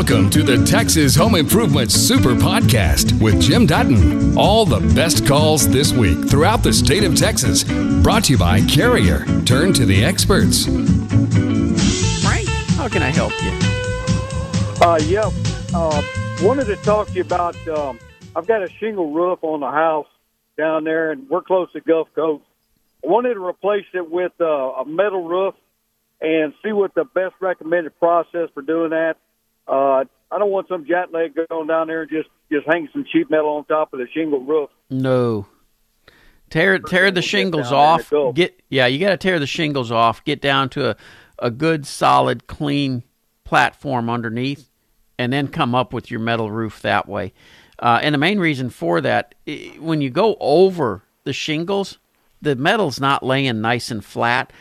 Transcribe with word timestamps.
Welcome 0.00 0.30
to 0.30 0.42
the 0.42 0.64
Texas 0.64 1.14
Home 1.16 1.34
Improvement 1.34 1.92
Super 1.92 2.30
Podcast 2.30 3.20
with 3.20 3.38
Jim 3.38 3.66
Dutton. 3.66 4.34
All 4.34 4.64
the 4.64 4.80
best 4.94 5.26
calls 5.26 5.68
this 5.68 5.92
week 5.92 6.26
throughout 6.26 6.62
the 6.62 6.72
state 6.72 7.04
of 7.04 7.14
Texas. 7.14 7.64
Brought 8.02 8.24
to 8.24 8.32
you 8.32 8.38
by 8.38 8.62
Carrier. 8.62 9.26
Turn 9.44 9.74
to 9.74 9.84
the 9.84 10.02
experts. 10.02 10.64
Frank, 12.24 12.48
how 12.78 12.88
can 12.88 13.02
I 13.02 13.10
help 13.10 13.32
you? 13.42 13.50
Uh, 14.80 14.98
yeah. 15.04 15.30
Uh, 15.74 16.00
wanted 16.40 16.64
to 16.68 16.76
talk 16.76 17.08
to 17.08 17.12
you 17.12 17.20
about. 17.20 17.54
Um, 17.68 17.98
I've 18.34 18.46
got 18.46 18.62
a 18.62 18.70
shingle 18.70 19.12
roof 19.12 19.40
on 19.42 19.60
the 19.60 19.70
house 19.70 20.08
down 20.56 20.84
there, 20.84 21.10
and 21.10 21.28
we're 21.28 21.42
close 21.42 21.70
to 21.72 21.80
Gulf 21.82 22.08
Coast. 22.14 22.42
I 23.04 23.08
wanted 23.08 23.34
to 23.34 23.44
replace 23.44 23.84
it 23.92 24.10
with 24.10 24.32
uh, 24.40 24.46
a 24.46 24.86
metal 24.86 25.28
roof 25.28 25.54
and 26.22 26.54
see 26.64 26.72
what 26.72 26.94
the 26.94 27.04
best 27.04 27.34
recommended 27.38 27.98
process 27.98 28.48
for 28.54 28.62
doing 28.62 28.92
that. 28.92 29.18
Uh, 29.70 30.04
I 30.32 30.38
don't 30.38 30.50
want 30.50 30.68
some 30.68 30.84
jack 30.86 31.08
leg 31.12 31.36
going 31.48 31.66
down 31.68 31.86
there 31.86 32.02
and 32.02 32.10
just 32.10 32.28
just 32.50 32.66
hang 32.66 32.88
some 32.92 33.04
sheet 33.12 33.30
metal 33.30 33.48
on 33.50 33.64
top 33.64 33.92
of 33.92 34.00
the 34.00 34.06
shingle 34.12 34.40
roof. 34.40 34.70
No. 34.90 35.46
Tear 36.50 36.80
tear 36.80 37.12
the 37.12 37.22
shingles 37.22 37.70
off. 37.70 38.12
Get 38.34 38.60
yeah, 38.68 38.86
you 38.86 38.98
got 38.98 39.10
to 39.10 39.16
tear 39.16 39.38
the 39.38 39.46
shingles 39.46 39.92
off. 39.92 40.24
Get 40.24 40.40
down 40.40 40.68
to 40.70 40.90
a 40.90 40.96
a 41.40 41.50
good 41.50 41.86
solid 41.86 42.46
clean 42.46 43.02
platform 43.44 44.10
underneath 44.10 44.68
and 45.18 45.32
then 45.32 45.48
come 45.48 45.74
up 45.74 45.92
with 45.92 46.10
your 46.10 46.20
metal 46.20 46.50
roof 46.50 46.82
that 46.82 47.08
way. 47.08 47.32
Uh, 47.78 47.98
and 48.02 48.14
the 48.14 48.18
main 48.18 48.38
reason 48.38 48.68
for 48.70 49.00
that, 49.00 49.34
when 49.78 50.00
you 50.00 50.10
go 50.10 50.36
over 50.38 51.02
the 51.24 51.32
shingles, 51.32 51.98
the 52.42 52.54
metal's 52.54 53.00
not 53.00 53.22
laying 53.22 53.60
nice 53.60 53.90
and 53.90 54.04
flat 54.04 54.52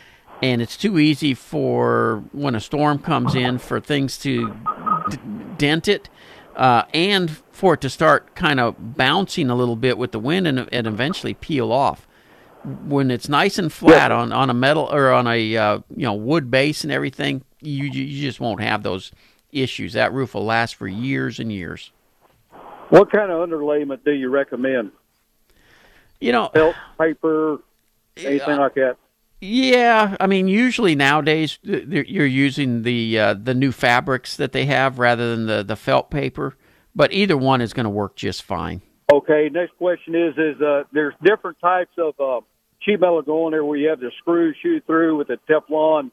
and 0.41 0.61
it's 0.61 0.77
too 0.77 0.97
easy 0.97 1.33
for 1.33 2.23
when 2.31 2.55
a 2.55 2.59
storm 2.59 2.99
comes 2.99 3.35
in 3.35 3.57
for 3.57 3.79
things 3.79 4.17
to 4.19 4.55
dent 5.57 5.87
it 5.87 6.09
uh, 6.55 6.83
and 6.93 7.31
for 7.51 7.75
it 7.75 7.81
to 7.81 7.89
start 7.89 8.35
kind 8.35 8.59
of 8.59 8.97
bouncing 8.97 9.49
a 9.49 9.55
little 9.55 9.75
bit 9.75 9.97
with 9.97 10.11
the 10.11 10.19
wind 10.19 10.47
and, 10.47 10.67
and 10.71 10.87
eventually 10.87 11.33
peel 11.33 11.71
off. 11.71 12.05
When 12.85 13.09
it's 13.09 13.29
nice 13.29 13.57
and 13.57 13.71
flat 13.71 14.11
on, 14.11 14.33
on 14.33 14.49
a 14.49 14.53
metal 14.53 14.89
or 14.91 15.11
on 15.11 15.27
a 15.27 15.55
uh, 15.55 15.79
you 15.95 16.03
know 16.03 16.13
wood 16.13 16.51
base 16.51 16.83
and 16.83 16.91
everything 16.91 17.43
you 17.61 17.85
you 17.85 18.21
just 18.21 18.41
won't 18.41 18.59
have 18.59 18.83
those 18.83 19.13
issues. 19.53 19.93
That 19.93 20.11
roof 20.11 20.33
will 20.33 20.43
last 20.43 20.75
for 20.75 20.85
years 20.85 21.39
and 21.39 21.51
years. 21.53 21.91
What 22.89 23.11
kind 23.11 23.31
of 23.31 23.47
underlayment 23.47 24.03
do 24.03 24.11
you 24.11 24.29
recommend? 24.29 24.91
You 26.19 26.33
know 26.33 26.49
felt 26.53 26.75
paper 26.97 27.59
anything 28.17 28.55
uh, 28.55 28.59
like 28.59 28.73
that 28.73 28.97
yeah, 29.41 30.17
I 30.19 30.27
mean, 30.27 30.47
usually 30.47 30.95
nowadays 30.95 31.59
you're 31.63 32.25
using 32.25 32.81
the 32.81 33.19
uh, 33.19 33.33
the 33.35 33.53
new 33.53 33.71
fabrics 33.71 34.35
that 34.35 34.51
they 34.51 34.65
have 34.65 34.99
rather 34.99 35.33
than 35.33 35.45
the, 35.45 35.63
the 35.63 35.77
felt 35.77 36.11
paper, 36.11 36.57
but 36.93 37.13
either 37.13 37.37
one 37.37 37.61
is 37.61 37.71
going 37.71 37.85
to 37.85 37.89
work 37.89 38.17
just 38.17 38.43
fine. 38.43 38.81
Okay. 39.11 39.49
Next 39.49 39.77
question 39.77 40.13
is: 40.15 40.33
is 40.37 40.61
uh, 40.61 40.83
there's 40.91 41.13
different 41.23 41.57
types 41.61 41.91
of 41.97 42.19
uh, 42.19 42.41
sheet 42.81 42.99
metal 42.99 43.21
going 43.21 43.51
there 43.51 43.63
where 43.63 43.77
you 43.77 43.89
have 43.89 44.01
the 44.01 44.11
screws 44.17 44.57
shoot 44.61 44.83
through 44.85 45.17
with 45.17 45.27
the 45.27 45.39
Teflon 45.49 46.11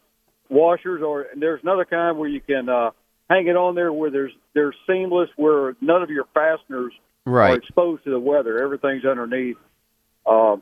washers, 0.49 1.01
or 1.03 1.27
there's 1.35 1.61
another 1.63 1.83
kind 1.83 2.17
where 2.17 2.29
you 2.29 2.39
can 2.39 2.69
uh, 2.69 2.91
hang 3.29 3.47
it 3.47 3.57
on 3.57 3.75
there 3.75 3.91
where 3.91 4.09
there's 4.09 4.31
there's 4.53 4.75
seamless, 4.87 5.29
where 5.35 5.75
none 5.81 6.01
of 6.01 6.09
your 6.09 6.27
fasteners 6.33 6.93
right. 7.25 7.51
are 7.51 7.55
exposed 7.57 8.05
to 8.05 8.09
the 8.09 8.19
weather. 8.19 8.63
Everything's 8.63 9.03
underneath. 9.03 9.57
Uh, 10.25 10.55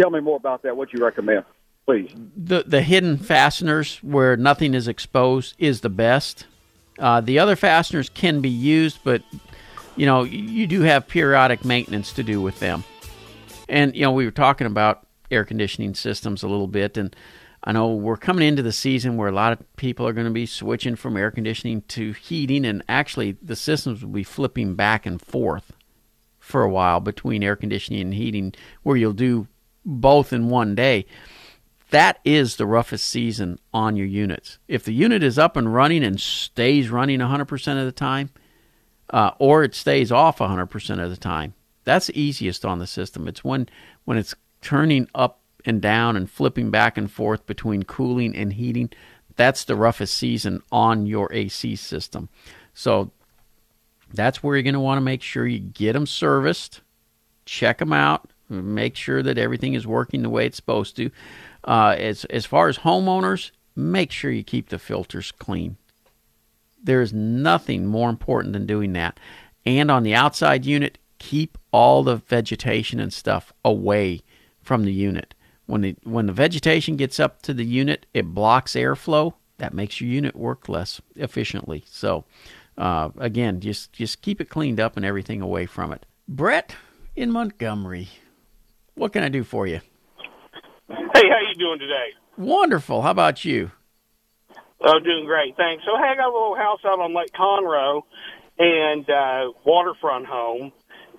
tell 0.00 0.10
me 0.10 0.20
more 0.20 0.36
about 0.36 0.62
that. 0.62 0.76
What 0.76 0.92
you 0.92 1.04
recommend? 1.04 1.44
Please. 1.86 2.12
The 2.36 2.64
the 2.66 2.82
hidden 2.82 3.16
fasteners 3.16 3.98
where 4.02 4.36
nothing 4.36 4.74
is 4.74 4.88
exposed 4.88 5.54
is 5.58 5.80
the 5.80 5.88
best. 5.88 6.46
Uh, 6.98 7.20
the 7.20 7.38
other 7.38 7.56
fasteners 7.56 8.08
can 8.08 8.40
be 8.40 8.50
used, 8.50 8.98
but 9.04 9.22
you 9.94 10.04
know 10.04 10.24
you 10.24 10.66
do 10.66 10.82
have 10.82 11.08
periodic 11.08 11.64
maintenance 11.64 12.12
to 12.12 12.22
do 12.22 12.42
with 12.42 12.58
them. 12.60 12.84
And 13.68 13.94
you 13.94 14.02
know 14.02 14.12
we 14.12 14.24
were 14.24 14.32
talking 14.32 14.66
about 14.66 15.06
air 15.30 15.44
conditioning 15.44 15.94
systems 15.94 16.42
a 16.42 16.48
little 16.48 16.68
bit, 16.68 16.96
and 16.96 17.14
I 17.64 17.72
know 17.72 17.94
we're 17.94 18.16
coming 18.16 18.46
into 18.46 18.62
the 18.62 18.72
season 18.72 19.16
where 19.16 19.28
a 19.28 19.32
lot 19.32 19.52
of 19.52 19.76
people 19.76 20.06
are 20.06 20.12
going 20.12 20.26
to 20.26 20.32
be 20.32 20.46
switching 20.46 20.96
from 20.96 21.16
air 21.16 21.30
conditioning 21.30 21.82
to 21.88 22.12
heating, 22.12 22.64
and 22.64 22.82
actually 22.88 23.36
the 23.42 23.56
systems 23.56 24.02
will 24.02 24.12
be 24.12 24.24
flipping 24.24 24.74
back 24.74 25.06
and 25.06 25.20
forth 25.20 25.72
for 26.38 26.62
a 26.62 26.70
while 26.70 27.00
between 27.00 27.42
air 27.42 27.56
conditioning 27.56 28.02
and 28.02 28.14
heating, 28.14 28.54
where 28.82 28.96
you'll 28.96 29.12
do 29.12 29.48
both 29.84 30.32
in 30.32 30.48
one 30.48 30.74
day 30.74 31.06
that 31.90 32.18
is 32.24 32.56
the 32.56 32.66
roughest 32.66 33.06
season 33.06 33.58
on 33.72 33.96
your 33.96 34.06
units. 34.06 34.58
If 34.66 34.84
the 34.84 34.92
unit 34.92 35.22
is 35.22 35.38
up 35.38 35.56
and 35.56 35.72
running 35.72 36.02
and 36.04 36.20
stays 36.20 36.90
running 36.90 37.20
100% 37.20 37.78
of 37.78 37.84
the 37.84 37.92
time, 37.92 38.30
uh, 39.10 39.32
or 39.38 39.62
it 39.62 39.74
stays 39.74 40.10
off 40.10 40.38
100% 40.38 41.02
of 41.02 41.10
the 41.10 41.16
time, 41.16 41.54
that's 41.84 42.10
easiest 42.10 42.64
on 42.64 42.80
the 42.80 42.86
system. 42.86 43.28
It's 43.28 43.44
when 43.44 43.68
when 44.04 44.18
it's 44.18 44.34
turning 44.60 45.08
up 45.14 45.40
and 45.64 45.80
down 45.80 46.16
and 46.16 46.30
flipping 46.30 46.70
back 46.70 46.98
and 46.98 47.10
forth 47.10 47.46
between 47.46 47.84
cooling 47.84 48.34
and 48.34 48.52
heating. 48.52 48.90
That's 49.36 49.64
the 49.64 49.76
roughest 49.76 50.16
season 50.16 50.62
on 50.72 51.06
your 51.06 51.32
AC 51.32 51.76
system. 51.76 52.28
So 52.74 53.12
that's 54.12 54.42
where 54.42 54.56
you're 54.56 54.62
going 54.62 54.74
to 54.74 54.80
want 54.80 54.98
to 54.98 55.02
make 55.02 55.22
sure 55.22 55.46
you 55.46 55.58
get 55.58 55.92
them 55.92 56.06
serviced, 56.06 56.80
check 57.44 57.78
them 57.78 57.92
out, 57.92 58.30
make 58.48 58.96
sure 58.96 59.22
that 59.22 59.38
everything 59.38 59.74
is 59.74 59.86
working 59.86 60.22
the 60.22 60.30
way 60.30 60.46
it's 60.46 60.56
supposed 60.56 60.96
to. 60.96 61.10
Uh, 61.66 61.96
as 61.98 62.24
as 62.26 62.46
far 62.46 62.68
as 62.68 62.78
homeowners, 62.78 63.50
make 63.74 64.12
sure 64.12 64.30
you 64.30 64.44
keep 64.44 64.68
the 64.68 64.78
filters 64.78 65.32
clean. 65.32 65.76
There 66.82 67.00
is 67.00 67.12
nothing 67.12 67.86
more 67.86 68.08
important 68.08 68.52
than 68.52 68.66
doing 68.66 68.92
that. 68.92 69.18
And 69.64 69.90
on 69.90 70.04
the 70.04 70.14
outside 70.14 70.64
unit, 70.64 70.98
keep 71.18 71.58
all 71.72 72.04
the 72.04 72.16
vegetation 72.16 73.00
and 73.00 73.12
stuff 73.12 73.52
away 73.64 74.22
from 74.62 74.84
the 74.84 74.92
unit. 74.92 75.34
When 75.66 75.80
the 75.80 75.96
when 76.04 76.26
the 76.26 76.32
vegetation 76.32 76.96
gets 76.96 77.18
up 77.18 77.42
to 77.42 77.52
the 77.52 77.64
unit, 77.64 78.06
it 78.14 78.34
blocks 78.34 78.72
airflow. 78.74 79.34
That 79.58 79.74
makes 79.74 80.00
your 80.00 80.10
unit 80.10 80.36
work 80.36 80.68
less 80.68 81.00
efficiently. 81.16 81.82
So, 81.88 82.24
uh, 82.78 83.10
again, 83.18 83.60
just 83.60 83.92
just 83.92 84.22
keep 84.22 84.40
it 84.40 84.48
cleaned 84.48 84.78
up 84.78 84.96
and 84.96 85.04
everything 85.04 85.42
away 85.42 85.66
from 85.66 85.92
it. 85.92 86.06
Brett 86.28 86.76
in 87.16 87.32
Montgomery, 87.32 88.08
what 88.94 89.12
can 89.12 89.24
I 89.24 89.28
do 89.28 89.42
for 89.42 89.66
you? 89.66 89.80
Hey, 91.16 91.30
how 91.30 91.40
you 91.48 91.54
doing 91.54 91.78
today? 91.78 92.12
Wonderful. 92.36 93.00
How 93.00 93.10
about 93.10 93.42
you? 93.42 93.70
Oh, 94.82 95.00
doing 95.00 95.24
great, 95.24 95.56
thanks. 95.56 95.82
So, 95.86 95.96
hey, 95.96 96.12
I 96.12 96.14
got 96.14 96.28
a 96.28 96.34
little 96.36 96.54
house 96.54 96.80
out 96.84 97.00
on 97.00 97.16
Lake 97.16 97.32
Conroe 97.32 98.02
and 98.58 99.08
uh, 99.08 99.52
waterfront 99.64 100.26
home, 100.26 100.72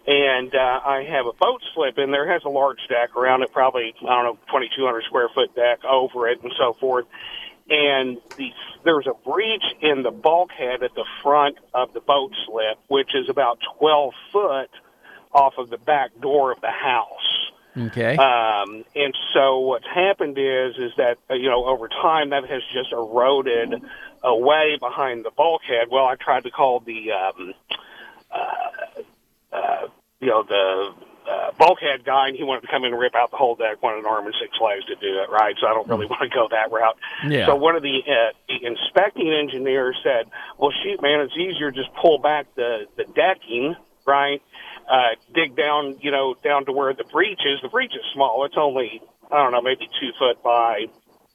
and 0.05 0.53
uh, 0.53 0.81
I 0.85 1.03
have 1.09 1.25
a 1.25 1.33
boat 1.33 1.63
slip 1.73 1.97
in 1.97 2.11
there. 2.11 2.29
It 2.29 2.31
has 2.31 2.43
a 2.45 2.49
large 2.49 2.77
deck 2.87 3.17
around 3.17 3.41
it, 3.41 3.51
probably 3.51 3.95
I 4.07 4.21
don't 4.21 4.23
know, 4.23 4.37
twenty 4.51 4.69
two 4.77 4.85
hundred 4.85 5.05
square 5.05 5.29
foot 5.33 5.55
deck 5.55 5.83
over 5.83 6.29
it, 6.29 6.43
and 6.43 6.51
so 6.59 6.77
forth. 6.79 7.05
And 7.67 8.17
the, 8.37 8.49
there's 8.85 9.07
a 9.07 9.17
breach 9.27 9.65
in 9.81 10.03
the 10.03 10.11
bulkhead 10.11 10.83
at 10.83 10.93
the 10.93 11.05
front 11.23 11.57
of 11.73 11.91
the 11.95 12.01
boat 12.01 12.33
slip, 12.45 12.77
which 12.87 13.15
is 13.15 13.29
about 13.29 13.57
twelve 13.79 14.13
foot 14.31 14.69
off 15.33 15.55
of 15.57 15.71
the 15.71 15.79
back 15.79 16.11
door 16.21 16.51
of 16.51 16.61
the 16.61 16.69
house. 16.69 17.26
Okay. 17.77 18.15
Um, 18.17 18.83
and 18.95 19.13
so 19.33 19.59
what's 19.59 19.85
happened 19.85 20.37
is 20.37 20.75
is 20.77 20.91
that 20.97 21.17
uh, 21.29 21.35
you 21.35 21.49
know 21.49 21.65
over 21.65 21.87
time 21.87 22.31
that 22.31 22.45
has 22.49 22.63
just 22.73 22.91
eroded 22.91 23.81
away 24.23 24.77
behind 24.79 25.25
the 25.25 25.31
bulkhead. 25.31 25.87
Well, 25.91 26.05
I 26.05 26.15
tried 26.15 26.43
to 26.43 26.51
call 26.51 26.79
the 26.79 27.11
um, 27.11 27.53
uh, 28.31 29.01
uh, 29.53 29.87
you 30.19 30.27
know 30.27 30.43
the 30.43 30.93
uh, 31.29 31.51
bulkhead 31.59 32.03
guy, 32.05 32.29
and 32.29 32.37
he 32.37 32.43
wanted 32.43 32.61
to 32.61 32.67
come 32.67 32.83
in 32.83 32.91
and 32.93 32.99
rip 32.99 33.13
out 33.13 33.31
the 33.31 33.37
whole 33.37 33.55
deck, 33.55 33.83
wanted 33.83 33.99
an 33.99 34.05
arm 34.05 34.25
and 34.25 34.35
six 34.41 34.57
legs 34.61 34.85
to 34.85 34.95
do 34.95 35.19
it, 35.19 35.29
right? 35.29 35.55
So 35.59 35.67
I 35.67 35.73
don't 35.73 35.87
really 35.87 36.05
want 36.09 36.21
to 36.23 36.35
go 36.35 36.47
that 36.49 36.71
route. 36.71 36.97
Yeah. 37.27 37.45
So 37.45 37.55
one 37.55 37.75
of 37.75 37.83
the, 37.83 37.99
uh, 38.07 38.33
the 38.47 38.65
inspecting 38.65 39.31
engineers 39.31 39.97
said, 40.03 40.31
"Well, 40.57 40.71
shoot, 40.83 41.01
man, 41.01 41.19
it's 41.21 41.37
easier 41.37 41.69
just 41.71 41.93
pull 42.01 42.17
back 42.17 42.47
the 42.55 42.87
the 42.95 43.03
decking, 43.03 43.75
right?" 44.05 44.41
Uh, 44.87 45.15
dig 45.33 45.55
down, 45.55 45.97
you 46.01 46.11
know, 46.11 46.35
down 46.43 46.65
to 46.65 46.71
where 46.71 46.93
the 46.93 47.03
breach 47.05 47.41
is. 47.45 47.59
The 47.61 47.69
breach 47.69 47.91
is 47.91 48.05
small. 48.13 48.45
It's 48.45 48.57
only, 48.57 49.01
I 49.31 49.43
don't 49.43 49.51
know, 49.51 49.61
maybe 49.61 49.87
two 49.99 50.11
foot 50.17 50.41
by, 50.43 50.85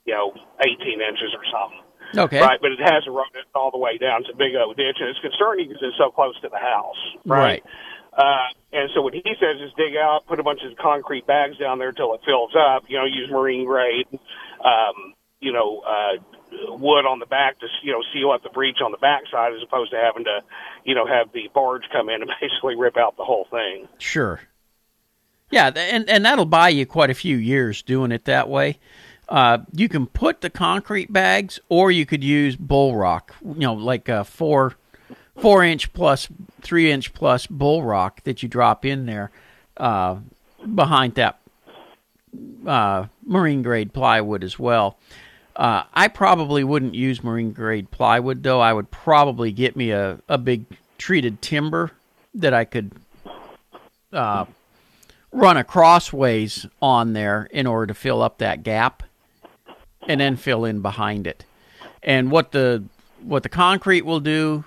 you 0.05 0.13
know, 0.13 0.33
18 0.61 1.01
inches 1.01 1.31
or 1.33 1.45
something. 1.51 1.83
Okay. 2.15 2.41
Right, 2.41 2.59
but 2.61 2.71
it 2.71 2.79
has 2.79 3.03
eroded 3.07 3.45
all 3.55 3.71
the 3.71 3.77
way 3.77 3.97
down. 3.97 4.21
It's 4.21 4.29
a 4.33 4.37
big 4.37 4.53
old 4.55 4.77
ditch, 4.77 4.97
and 4.99 5.09
it's 5.09 5.19
concerning 5.19 5.69
because 5.69 5.81
it's 5.81 5.97
so 5.97 6.11
close 6.11 6.39
to 6.41 6.49
the 6.49 6.59
house. 6.59 7.01
Right. 7.25 7.63
right. 7.63 7.63
Uh, 8.13 8.53
and 8.71 8.89
so 8.93 9.01
what 9.01 9.13
he 9.13 9.23
says 9.25 9.57
is 9.61 9.73
dig 9.77 9.95
out, 9.97 10.25
put 10.27 10.39
a 10.39 10.43
bunch 10.43 10.61
of 10.61 10.77
concrete 10.77 11.25
bags 11.25 11.57
down 11.57 11.79
there 11.79 11.89
until 11.89 12.13
it 12.13 12.21
fills 12.25 12.53
up. 12.53 12.83
You 12.87 12.97
know, 12.97 13.05
use 13.05 13.29
marine 13.31 13.65
grade, 13.65 14.05
um, 14.63 15.13
you 15.39 15.51
know, 15.51 15.81
uh, 15.81 16.21
wood 16.69 17.05
on 17.05 17.19
the 17.19 17.25
back 17.25 17.59
to 17.59 17.67
you 17.81 17.91
know 17.91 18.01
seal 18.13 18.31
up 18.31 18.43
the 18.43 18.49
breach 18.49 18.77
on 18.83 18.91
the 18.91 18.97
backside, 18.97 19.53
as 19.53 19.61
opposed 19.63 19.91
to 19.91 19.97
having 19.97 20.23
to 20.25 20.41
you 20.83 20.95
know 20.95 21.05
have 21.05 21.31
the 21.33 21.49
barge 21.53 21.83
come 21.91 22.09
in 22.09 22.21
and 22.21 22.31
basically 22.41 22.75
rip 22.75 22.97
out 22.97 23.17
the 23.17 23.23
whole 23.23 23.47
thing. 23.49 23.87
Sure. 23.97 24.41
Yeah, 25.51 25.67
and 25.75 26.09
and 26.09 26.25
that'll 26.25 26.45
buy 26.45 26.69
you 26.69 26.85
quite 26.85 27.09
a 27.09 27.13
few 27.13 27.37
years 27.37 27.81
doing 27.81 28.11
it 28.11 28.25
that 28.25 28.49
way. 28.49 28.79
Uh, 29.29 29.59
you 29.71 29.87
can 29.87 30.07
put 30.07 30.41
the 30.41 30.49
concrete 30.49 31.13
bags, 31.13 31.59
or 31.69 31.91
you 31.91 32.05
could 32.05 32.23
use 32.23 32.55
bull 32.55 32.95
rock. 32.95 33.35
You 33.43 33.59
know, 33.59 33.73
like 33.73 34.09
uh, 34.09 34.23
four 34.23 34.75
four 35.37 35.63
inch 35.63 35.93
plus 35.93 36.27
three 36.61 36.91
inch 36.91 37.13
plus 37.13 37.47
bull 37.47 37.83
rock 37.83 38.23
that 38.23 38.43
you 38.43 38.49
drop 38.49 38.85
in 38.85 39.05
there 39.05 39.31
uh, 39.77 40.17
behind 40.73 41.15
that 41.15 41.39
uh, 42.65 43.05
marine 43.25 43.61
grade 43.61 43.93
plywood 43.93 44.43
as 44.43 44.57
well. 44.57 44.97
Uh, 45.55 45.83
I 45.93 46.07
probably 46.07 46.63
wouldn't 46.63 46.95
use 46.95 47.23
marine 47.23 47.51
grade 47.51 47.91
plywood 47.91 48.43
though. 48.43 48.59
I 48.59 48.73
would 48.73 48.89
probably 48.89 49.51
get 49.51 49.75
me 49.75 49.91
a, 49.91 50.19
a 50.27 50.37
big 50.37 50.65
treated 50.97 51.41
timber 51.41 51.91
that 52.33 52.53
I 52.53 52.65
could 52.65 52.91
uh, 54.11 54.45
run 55.31 55.57
a 55.57 55.63
crossways 55.63 56.65
on 56.81 57.13
there 57.13 57.47
in 57.51 57.67
order 57.67 57.87
to 57.87 57.93
fill 57.93 58.21
up 58.21 58.37
that 58.39 58.63
gap 58.63 59.03
and 60.07 60.19
then 60.19 60.37
fill 60.37 60.65
in 60.65 60.81
behind 60.81 61.27
it. 61.27 61.45
And 62.01 62.31
what 62.31 62.51
the 62.51 62.83
what 63.21 63.43
the 63.43 63.49
concrete 63.49 64.05
will 64.05 64.19
do, 64.19 64.65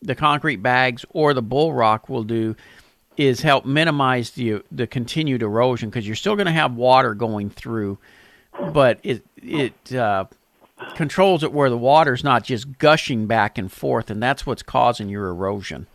the 0.00 0.14
concrete 0.14 0.56
bags 0.56 1.04
or 1.10 1.34
the 1.34 1.42
bull 1.42 1.72
rock 1.72 2.08
will 2.08 2.24
do 2.24 2.56
is 3.16 3.40
help 3.40 3.64
minimize 3.66 4.30
the 4.30 4.62
the 4.70 4.86
continued 4.86 5.42
erosion 5.42 5.90
because 5.90 6.06
you're 6.06 6.16
still 6.16 6.36
going 6.36 6.46
to 6.46 6.52
have 6.52 6.74
water 6.74 7.14
going 7.14 7.50
through, 7.50 7.98
but 8.72 8.98
it 9.02 9.22
it 9.42 9.94
uh, 9.94 10.24
controls 10.94 11.42
it 11.42 11.52
where 11.52 11.70
the 11.70 11.78
water's 11.78 12.24
not 12.24 12.44
just 12.44 12.78
gushing 12.78 13.26
back 13.26 13.58
and 13.58 13.70
forth, 13.70 14.10
and 14.10 14.22
that's 14.22 14.46
what's 14.46 14.62
causing 14.62 15.08
your 15.08 15.28
erosion. 15.28 15.86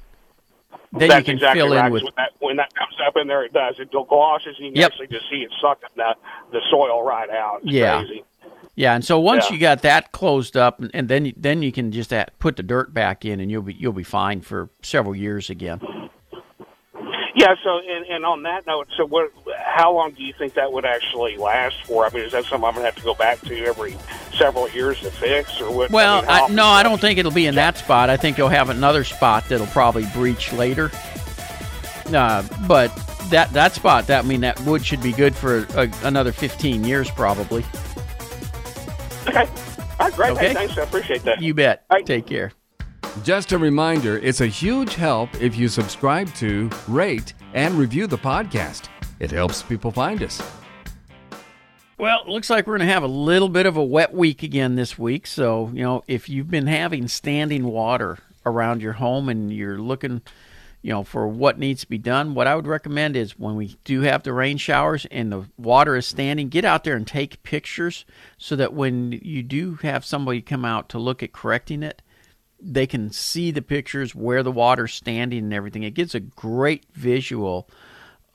Then 0.96 1.10
That's 1.10 1.20
you 1.22 1.26
can 1.26 1.34
exactly 1.36 1.62
fill 1.62 1.76
right. 1.76 1.88
in 1.88 1.92
with 1.92 2.04
when, 2.04 2.14
that, 2.18 2.30
when 2.40 2.56
that 2.58 2.74
comes 2.76 2.94
up 3.08 3.16
in 3.20 3.28
there, 3.28 3.44
it 3.44 3.52
does. 3.52 3.80
It 3.80 3.90
glosses, 3.92 4.56
and 4.60 4.68
you 4.68 4.72
can 4.74 4.82
Yep. 4.82 4.92
actually 4.92 5.08
just 5.08 5.28
see 5.28 5.38
it 5.38 5.50
sucking 5.60 5.90
that 5.96 6.18
the 6.52 6.62
soil 6.70 7.02
right 7.02 7.30
out. 7.32 7.62
It's 7.64 7.72
Yeah. 7.72 8.04
crazy. 8.04 8.24
yeah, 8.76 8.94
and 8.94 9.04
so 9.04 9.20
once 9.20 9.50
Yeah. 9.50 9.54
you 9.56 9.60
got 9.60 9.82
that 9.82 10.12
closed 10.12 10.56
up, 10.56 10.80
and, 10.80 10.92
and 10.94 11.10
then 11.10 11.34
then 11.36 11.64
you 11.64 11.72
can 11.72 11.92
just 11.92 12.14
put 12.38 12.58
the 12.58 12.64
dirt 12.64 12.94
back 12.94 13.26
in, 13.26 13.40
and 13.40 13.50
you'll 13.50 13.64
be 13.64 13.74
you'll 13.74 13.92
be 13.92 14.04
fine 14.04 14.42
for 14.42 14.70
several 14.84 15.16
years 15.16 15.50
again. 15.50 15.82
Yeah. 17.36 17.56
So, 17.64 17.80
and, 17.80 18.06
and 18.06 18.26
on 18.26 18.44
that 18.44 18.68
note, 18.68 18.88
so 18.96 19.08
what? 19.08 19.32
How 19.66 19.94
long 19.94 20.12
do 20.12 20.24
you 20.24 20.34
think 20.34 20.54
that 20.54 20.72
would 20.72 20.86
actually 20.86 21.38
last 21.38 21.84
for? 21.86 22.06
I 22.06 22.10
mean, 22.10 22.24
is 22.24 22.32
that 22.34 22.46
something 22.46 22.66
I'm 22.66 22.74
going 22.74 22.84
to 22.84 22.92
have 22.92 22.96
to 22.96 23.04
go 23.04 23.16
back 23.16 23.42
to 23.42 23.66
every 23.66 23.96
several 24.38 24.70
years 24.70 25.00
to 25.02 25.12
fix, 25.12 25.60
or 25.62 25.72
what? 25.76 25.92
Well, 25.92 26.22
mean, 26.22 26.30
I, 26.30 26.48
no, 26.50 26.66
I 26.66 26.84
don't 26.84 27.00
think 27.00 27.18
it'll 27.18 27.32
be 27.32 27.48
in 27.48 27.56
that 27.56 27.78
spot. 27.78 28.10
I 28.10 28.18
think 28.18 28.38
you'll 28.38 28.50
have 28.50 28.70
another 28.70 29.04
spot 29.04 29.46
that'll 29.50 29.68
probably 29.68 30.06
breach 30.14 30.54
later. 30.54 30.92
Uh, 32.14 32.46
but 32.68 32.94
that 33.30 33.52
that 33.54 33.74
spot, 33.74 34.08
that 34.08 34.26
I 34.26 34.28
mean, 34.28 34.42
that 34.42 34.60
wood 34.62 34.86
should 34.86 35.02
be 35.02 35.12
good 35.12 35.36
for 35.36 35.66
a, 35.76 35.90
another 36.04 36.32
15 36.32 36.84
years 36.84 37.10
probably. 37.10 37.64
Okay. 39.28 39.48
All 40.00 40.08
right, 40.08 40.14
great. 40.16 40.32
Okay. 40.32 40.48
Hey, 40.50 40.54
thanks. 40.54 40.78
I 40.78 40.84
appreciate 40.84 41.24
that. 41.24 41.42
You 41.42 41.54
bet. 41.54 41.86
All 41.90 41.98
right. 41.98 42.06
Take 42.06 42.28
care. 42.28 42.52
Just 43.24 43.52
a 43.52 43.58
reminder 43.58 44.18
it's 44.18 44.42
a 44.42 44.48
huge 44.48 44.96
help 44.96 45.30
if 45.42 45.56
you 45.56 45.68
subscribe 45.68 46.34
to, 46.36 46.70
rate, 46.88 47.34
and 47.54 47.76
review 47.76 48.08
the 48.08 48.18
podcast. 48.18 48.90
It 49.24 49.32
helps 49.32 49.64
people 49.64 49.90
find 49.90 50.22
us. 50.22 50.42
Well, 51.98 52.24
it 52.24 52.28
looks 52.28 52.50
like 52.50 52.68
we're 52.68 52.78
going 52.78 52.90
to 52.90 52.94
have 52.94 53.04
a 53.04 53.08
little 53.08 53.48
bit 53.48 53.66
of 53.66 53.78
a 53.78 53.84
wet 53.84 54.14
week 54.14 54.44
again 54.44 54.76
this 54.76 55.00
week. 55.00 55.26
So, 55.28 55.72
you 55.74 55.82
know, 55.82 56.04
if 56.10 56.28
you've 56.28 56.52
been 56.52 56.68
having 56.68 57.08
standing 57.08 57.64
water 57.64 58.18
around 58.46 58.82
your 58.82 58.92
home 58.92 59.30
and 59.30 59.50
you're 59.50 59.78
looking, 59.78 60.22
you 60.82 60.92
know, 60.92 61.06
for 61.06 61.26
what 61.26 61.58
needs 61.58 61.80
to 61.82 61.88
be 61.88 61.98
done, 61.98 62.36
what 62.36 62.48
I 62.48 62.56
would 62.58 62.68
recommend 62.68 63.16
is 63.16 63.40
when 63.40 63.56
we 63.56 63.78
do 63.86 64.02
have 64.02 64.24
the 64.24 64.34
rain 64.34 64.58
showers 64.58 65.08
and 65.10 65.32
the 65.32 65.46
water 65.56 65.96
is 65.96 66.06
standing, 66.06 66.50
get 66.50 66.66
out 66.66 66.84
there 66.84 66.98
and 66.98 67.08
take 67.08 67.44
pictures 67.44 68.04
so 68.38 68.58
that 68.58 68.74
when 68.74 69.14
you 69.14 69.42
do 69.42 69.76
have 69.84 70.04
somebody 70.04 70.42
come 70.42 70.66
out 70.66 70.90
to 70.90 71.00
look 71.00 71.24
at 71.24 71.32
correcting 71.32 71.82
it, 71.82 72.02
they 72.60 72.86
can 72.86 73.10
see 73.10 73.52
the 73.52 73.62
pictures 73.62 74.14
where 74.14 74.44
the 74.44 74.52
water's 74.52 74.94
standing 74.94 75.46
and 75.46 75.54
everything. 75.54 75.84
It 75.84 75.94
gives 75.94 76.14
a 76.14 76.20
great 76.20 76.86
visual 76.92 77.70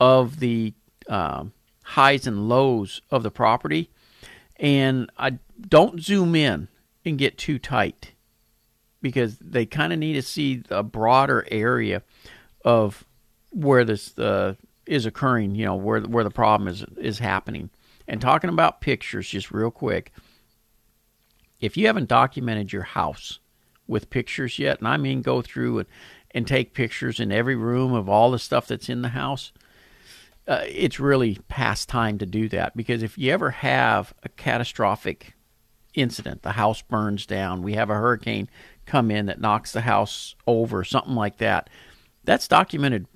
of 0.01 0.41
the 0.41 0.75
um, 1.09 1.53
highs 1.85 2.27
and 2.27 2.49
lows 2.49 3.01
of 3.11 3.23
the 3.23 3.31
property. 3.31 3.91
And 4.57 5.11
I 5.17 5.39
don't 5.69 6.01
zoom 6.01 6.35
in 6.35 6.69
and 7.05 7.19
get 7.19 7.39
too 7.39 7.59
tight 7.59 8.13
because 9.01 9.39
they 9.39 9.67
kind 9.67 9.93
of 9.93 9.99
need 9.99 10.15
to 10.15 10.23
see 10.23 10.63
a 10.71 10.83
broader 10.83 11.47
area 11.51 12.03
of 12.65 13.05
where 13.51 13.85
this 13.85 14.19
uh, 14.19 14.55
is 14.87 15.07
occurring. 15.07 15.55
You 15.55 15.67
know 15.67 15.77
where 15.77 16.01
where 16.01 16.25
the 16.25 16.31
problem 16.31 16.69
is 16.69 16.85
is 16.97 17.19
happening. 17.19 17.71
And 18.07 18.21
talking 18.21 18.51
about 18.51 18.81
pictures, 18.81 19.29
just 19.29 19.51
real 19.51 19.71
quick, 19.71 20.13
if 21.61 21.77
you 21.77 21.87
haven't 21.87 22.09
documented 22.09 22.73
your 22.73 22.83
house 22.83 23.39
with 23.87 24.11
pictures 24.11 24.59
yet, 24.59 24.79
and 24.79 24.89
I 24.89 24.97
mean 24.97 25.23
go 25.23 25.43
through 25.43 25.81
and, 25.81 25.89
and 26.31 26.47
take 26.47 26.75
pictures 26.75 27.21
in 27.21 27.31
every 27.31 27.57
room 27.57 27.93
of 27.93 28.09
all 28.09 28.31
the 28.31 28.39
stuff 28.39 28.67
that's 28.67 28.89
in 28.89 29.03
the 29.03 29.11
house, 29.11 29.53
uh, 30.49 30.65
it's 30.67 30.99
really 30.99 31.39
past 31.49 31.89
time 31.91 32.17
to 32.19 32.27
do 32.27 32.49
that 32.49 32.75
because 32.75 33.03
if 33.03 33.19
you 33.19 33.31
ever 33.31 33.51
have 33.51 34.15
a 34.23 34.31
catastrophic 34.31 35.35
incident, 35.95 36.43
the 36.43 36.53
house 36.53 36.81
burns 36.81 37.27
down, 37.27 37.63
we 37.63 37.75
have 37.75 37.91
a 37.91 37.95
hurricane 37.95 38.49
come 38.87 39.11
in 39.11 39.27
that 39.27 39.41
knocks 39.41 39.73
the 39.73 39.83
house 39.83 40.35
over, 40.47 40.83
something 40.83 41.15
like 41.15 41.37
that, 41.37 41.69
that's 42.25 42.49
documented 42.49 43.07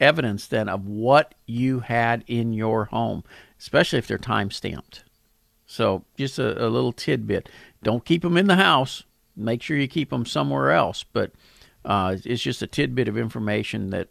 evidence 0.00 0.46
then 0.46 0.70
of 0.70 0.86
what 0.86 1.34
you 1.46 1.80
had 1.80 2.24
in 2.26 2.54
your 2.54 2.86
home, 2.86 3.22
especially 3.58 3.98
if 3.98 4.06
they're 4.06 4.16
time 4.16 4.50
stamped. 4.50 5.04
So 5.66 6.04
just 6.16 6.38
a, 6.38 6.66
a 6.66 6.68
little 6.68 6.92
tidbit: 6.92 7.48
don't 7.82 8.04
keep 8.04 8.22
them 8.22 8.36
in 8.38 8.46
the 8.46 8.56
house. 8.56 9.04
Make 9.36 9.62
sure 9.62 9.76
you 9.76 9.86
keep 9.86 10.10
them 10.10 10.26
somewhere 10.26 10.72
else. 10.72 11.04
But 11.04 11.32
uh, 11.84 12.16
it's 12.24 12.42
just 12.42 12.62
a 12.62 12.66
tidbit 12.66 13.06
of 13.06 13.16
information 13.16 13.90
that 13.90 14.08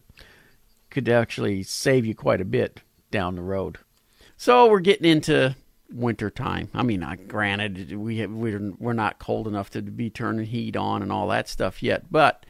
could 0.89 1.07
actually 1.09 1.63
save 1.63 2.05
you 2.05 2.15
quite 2.15 2.41
a 2.41 2.45
bit 2.45 2.81
down 3.11 3.35
the 3.35 3.41
road. 3.41 3.77
So 4.37 4.69
we're 4.69 4.79
getting 4.79 5.09
into 5.09 5.55
winter 5.91 6.29
time. 6.29 6.69
I 6.73 6.83
mean, 6.83 7.05
granted, 7.27 7.97
we 7.97 8.17
have, 8.19 8.31
we're 8.31 8.71
we're 8.79 8.93
not 8.93 9.19
cold 9.19 9.47
enough 9.47 9.69
to 9.71 9.81
be 9.81 10.09
turning 10.09 10.45
heat 10.45 10.75
on 10.75 11.01
and 11.01 11.11
all 11.11 11.27
that 11.29 11.47
stuff 11.47 11.83
yet, 11.83 12.11
but 12.11 12.45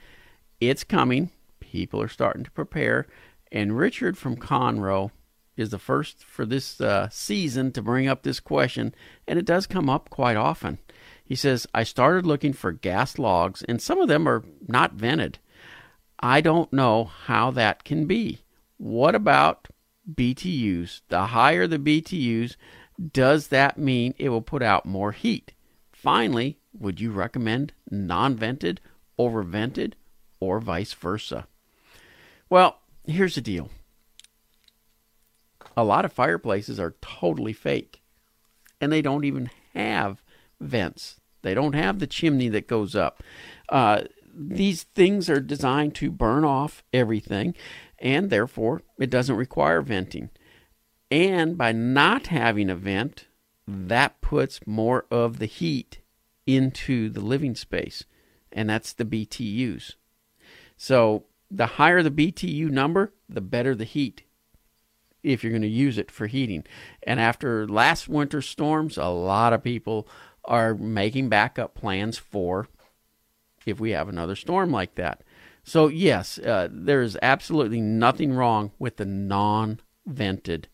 it's 0.59 0.83
coming. 0.83 1.31
People 1.59 2.01
are 2.01 2.07
starting 2.07 2.43
to 2.43 2.51
prepare, 2.51 3.07
and 3.51 3.77
Richard 3.77 4.17
from 4.17 4.35
Conroe 4.35 5.11
is 5.55 5.69
the 5.69 5.79
first 5.79 6.23
for 6.23 6.45
this 6.45 6.79
uh, 6.81 7.09
season 7.09 7.71
to 7.73 7.81
bring 7.81 8.07
up 8.07 8.23
this 8.23 8.39
question, 8.39 8.93
and 9.27 9.37
it 9.37 9.45
does 9.45 9.67
come 9.67 9.89
up 9.89 10.09
quite 10.09 10.37
often. 10.37 10.79
He 11.23 11.35
says, 11.35 11.67
"I 11.73 11.83
started 11.83 12.25
looking 12.25 12.53
for 12.53 12.71
gas 12.71 13.19
logs, 13.19 13.63
and 13.63 13.81
some 13.81 13.99
of 13.99 14.07
them 14.07 14.27
are 14.27 14.43
not 14.67 14.93
vented." 14.93 15.39
I 16.19 16.41
don't 16.41 16.71
know 16.73 17.05
how 17.05 17.51
that 17.51 17.83
can 17.83 18.05
be. 18.05 18.39
What 18.77 19.15
about 19.15 19.67
BTUs? 20.11 21.01
The 21.07 21.27
higher 21.27 21.67
the 21.67 21.79
BTUs, 21.79 22.55
does 23.13 23.47
that 23.47 23.77
mean 23.77 24.13
it 24.17 24.29
will 24.29 24.41
put 24.41 24.61
out 24.61 24.85
more 24.85 25.11
heat? 25.11 25.53
Finally, 25.91 26.57
would 26.77 26.99
you 26.99 27.11
recommend 27.11 27.73
non 27.89 28.35
vented 28.35 28.81
over 29.17 29.43
vented 29.43 29.95
or 30.39 30.59
vice 30.59 30.93
versa? 30.93 31.47
Well, 32.49 32.79
here's 33.05 33.35
the 33.35 33.41
deal 33.41 33.69
a 35.77 35.83
lot 35.83 36.05
of 36.05 36.11
fireplaces 36.11 36.79
are 36.79 36.95
totally 37.01 37.53
fake, 37.53 38.01
and 38.81 38.91
they 38.91 39.01
don't 39.01 39.23
even 39.23 39.49
have 39.73 40.21
vents. 40.59 41.19
They 41.41 41.53
don't 41.53 41.73
have 41.73 41.99
the 41.99 42.07
chimney 42.07 42.49
that 42.49 42.67
goes 42.67 42.95
up. 42.95 43.23
Uh, 43.69 44.03
these 44.41 44.83
things 44.83 45.29
are 45.29 45.41
designed 45.41 45.95
to 45.95 46.09
burn 46.09 46.45
off 46.45 46.83
everything, 46.93 47.55
and 47.99 48.29
therefore 48.29 48.81
it 48.97 49.09
doesn't 49.09 49.35
require 49.35 49.81
venting. 49.81 50.29
And 51.11 51.57
by 51.57 51.73
not 51.73 52.27
having 52.27 52.69
a 52.69 52.75
vent, 52.75 53.27
that 53.67 54.21
puts 54.21 54.65
more 54.65 55.05
of 55.11 55.39
the 55.39 55.45
heat 55.45 55.99
into 56.47 57.09
the 57.09 57.19
living 57.19 57.53
space, 57.53 58.05
and 58.51 58.69
that's 58.69 58.93
the 58.93 59.05
BTUs. 59.05 59.95
So 60.77 61.25
the 61.51 61.65
higher 61.65 62.01
the 62.01 62.09
BTU 62.09 62.69
number, 62.69 63.13
the 63.27 63.41
better 63.41 63.75
the 63.75 63.83
heat 63.83 64.23
if 65.21 65.43
you're 65.43 65.51
going 65.51 65.61
to 65.61 65.67
use 65.67 65.97
it 65.97 66.09
for 66.09 66.27
heating. 66.27 66.63
And 67.03 67.19
after 67.19 67.67
last 67.67 68.07
winter's 68.07 68.47
storms, 68.47 68.97
a 68.97 69.07
lot 69.07 69.51
of 69.51 69.61
people 69.61 70.07
are 70.45 70.73
making 70.73 71.27
backup 71.27 71.75
plans 71.75 72.17
for 72.17 72.69
if 73.65 73.79
we 73.79 73.91
have 73.91 74.09
another 74.09 74.35
storm 74.35 74.71
like 74.71 74.95
that. 74.95 75.23
So, 75.63 75.87
yes, 75.87 76.39
uh, 76.39 76.67
there 76.71 77.01
is 77.01 77.17
absolutely 77.21 77.81
nothing 77.81 78.33
wrong 78.33 78.71
with 78.79 78.97
the 78.97 79.05
non 79.05 79.81
vented 80.05 80.67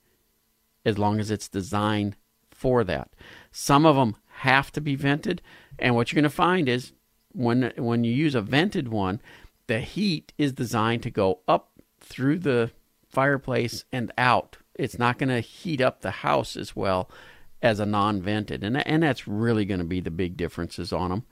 as 0.86 0.98
long 0.98 1.20
as 1.20 1.32
it's 1.32 1.50
designed 1.50 2.16
for 2.52 2.84
that. 2.84 3.10
Some 3.52 3.86
of 3.86 3.96
them 3.96 4.16
have 4.40 4.72
to 4.74 4.82
be 4.82 4.96
vented, 4.96 5.42
and 5.80 5.96
what 5.96 6.12
you're 6.12 6.22
going 6.22 6.30
to 6.30 6.36
find 6.36 6.70
is 6.70 6.94
when 7.34 7.74
when 7.78 8.04
you 8.04 8.14
use 8.14 8.36
a 8.36 8.42
vented 8.42 8.88
one, 8.88 9.22
the 9.68 9.80
heat 9.80 10.34
is 10.38 10.54
designed 10.54 11.04
to 11.04 11.12
go 11.12 11.40
up 11.48 11.72
through 12.00 12.40
the 12.40 12.72
fireplace 13.10 13.84
and 13.92 14.12
out. 14.18 14.58
It's 14.76 15.00
not 15.00 15.18
going 15.18 15.30
to 15.30 15.40
heat 15.40 15.82
up 15.82 16.02
the 16.02 16.12
house 16.12 16.56
as 16.56 16.76
well 16.76 17.10
as 17.62 17.80
a 17.80 17.86
non-vented, 17.86 18.64
and 18.64 18.86
and 18.88 19.04
that's 19.04 19.28
really 19.28 19.66
going 19.66 19.80
to 19.80 19.86
be 19.86 20.00
the 20.00 20.12
big 20.12 20.38
differences 20.38 20.94
on 20.94 21.10
them. 21.10 21.24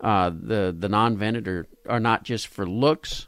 Uh, 0.00 0.30
the 0.30 0.74
the 0.76 0.88
non-vented 0.88 1.48
are, 1.48 1.66
are 1.88 2.00
not 2.00 2.22
just 2.24 2.46
for 2.46 2.68
looks; 2.68 3.26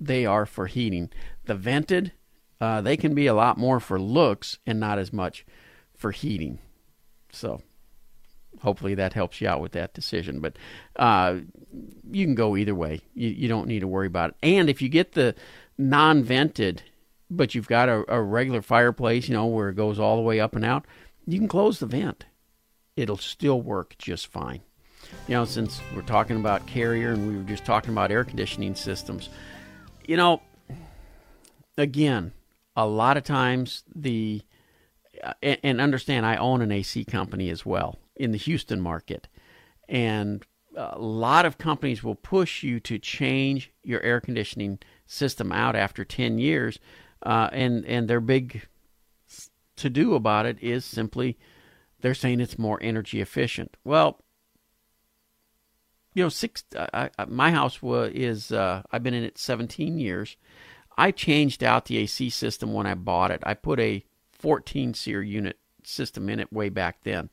they 0.00 0.24
are 0.24 0.46
for 0.46 0.66
heating. 0.66 1.10
The 1.44 1.54
vented, 1.54 2.12
uh, 2.60 2.80
they 2.80 2.96
can 2.96 3.14
be 3.14 3.26
a 3.26 3.34
lot 3.34 3.58
more 3.58 3.80
for 3.80 4.00
looks 4.00 4.58
and 4.66 4.80
not 4.80 4.98
as 4.98 5.12
much 5.12 5.44
for 5.96 6.10
heating. 6.10 6.58
So, 7.30 7.62
hopefully 8.60 8.94
that 8.94 9.12
helps 9.12 9.40
you 9.40 9.48
out 9.48 9.60
with 9.60 9.72
that 9.72 9.94
decision. 9.94 10.40
But 10.40 10.56
uh, 10.96 11.36
you 12.10 12.24
can 12.24 12.34
go 12.34 12.56
either 12.56 12.74
way. 12.74 13.00
You, 13.14 13.28
you 13.28 13.48
don't 13.48 13.68
need 13.68 13.80
to 13.80 13.88
worry 13.88 14.06
about 14.06 14.30
it. 14.30 14.36
And 14.42 14.70
if 14.70 14.80
you 14.80 14.88
get 14.88 15.12
the 15.12 15.34
non-vented, 15.78 16.82
but 17.30 17.54
you've 17.54 17.68
got 17.68 17.88
a, 17.88 18.04
a 18.08 18.20
regular 18.20 18.62
fireplace, 18.62 19.28
you 19.28 19.34
know, 19.34 19.46
where 19.46 19.70
it 19.70 19.76
goes 19.76 19.98
all 19.98 20.16
the 20.16 20.22
way 20.22 20.40
up 20.40 20.54
and 20.54 20.64
out, 20.64 20.86
you 21.26 21.38
can 21.38 21.48
close 21.48 21.78
the 21.78 21.86
vent. 21.86 22.26
It'll 22.96 23.16
still 23.16 23.60
work 23.60 23.96
just 23.98 24.26
fine. 24.26 24.60
You 25.28 25.34
know, 25.34 25.44
since 25.44 25.80
we're 25.94 26.02
talking 26.02 26.36
about 26.36 26.66
carrier 26.66 27.12
and 27.12 27.28
we 27.28 27.36
were 27.36 27.44
just 27.44 27.64
talking 27.64 27.90
about 27.90 28.10
air 28.10 28.24
conditioning 28.24 28.74
systems, 28.74 29.28
you 30.06 30.16
know, 30.16 30.42
again, 31.78 32.32
a 32.76 32.86
lot 32.86 33.16
of 33.16 33.24
times 33.24 33.84
the 33.94 34.42
uh, 35.22 35.34
and, 35.42 35.58
and 35.62 35.80
understand 35.80 36.26
I 36.26 36.36
own 36.36 36.62
an 36.62 36.72
AC 36.72 37.04
company 37.04 37.50
as 37.50 37.64
well 37.64 37.98
in 38.16 38.32
the 38.32 38.38
Houston 38.38 38.80
market, 38.80 39.28
and 39.88 40.44
a 40.76 40.98
lot 40.98 41.44
of 41.44 41.58
companies 41.58 42.02
will 42.02 42.14
push 42.14 42.62
you 42.62 42.80
to 42.80 42.98
change 42.98 43.70
your 43.82 44.00
air 44.00 44.20
conditioning 44.20 44.78
system 45.06 45.52
out 45.52 45.76
after 45.76 46.04
10 46.04 46.38
years 46.38 46.78
uh, 47.22 47.50
and 47.52 47.84
and 47.84 48.08
their 48.08 48.20
big 48.20 48.66
to 49.76 49.90
do 49.90 50.14
about 50.14 50.46
it 50.46 50.58
is 50.60 50.84
simply 50.84 51.38
they're 52.00 52.14
saying 52.14 52.40
it's 52.40 52.58
more 52.58 52.78
energy 52.82 53.20
efficient. 53.20 53.76
Well 53.84 54.20
you 56.14 56.22
know 56.22 56.28
six 56.28 56.64
uh, 56.76 57.08
I, 57.18 57.24
my 57.26 57.50
house 57.50 57.82
was 57.82 58.12
is 58.14 58.52
uh, 58.52 58.82
i've 58.92 59.02
been 59.02 59.14
in 59.14 59.24
it 59.24 59.38
17 59.38 59.98
years 59.98 60.36
i 60.96 61.10
changed 61.10 61.62
out 61.62 61.86
the 61.86 61.98
ac 61.98 62.30
system 62.30 62.72
when 62.72 62.86
i 62.86 62.94
bought 62.94 63.30
it 63.30 63.40
i 63.44 63.54
put 63.54 63.80
a 63.80 64.04
14 64.32 64.94
SEER 64.94 65.22
unit 65.22 65.58
system 65.84 66.28
in 66.28 66.40
it 66.40 66.52
way 66.52 66.68
back 66.68 67.04
then 67.04 67.30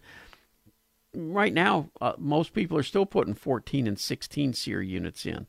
right 1.13 1.53
now, 1.53 1.89
uh, 2.01 2.13
most 2.17 2.53
people 2.53 2.77
are 2.77 2.83
still 2.83 3.05
putting 3.05 3.33
14 3.33 3.87
and 3.87 3.99
16 3.99 4.53
SEER 4.53 4.81
units 4.81 5.25
in. 5.25 5.47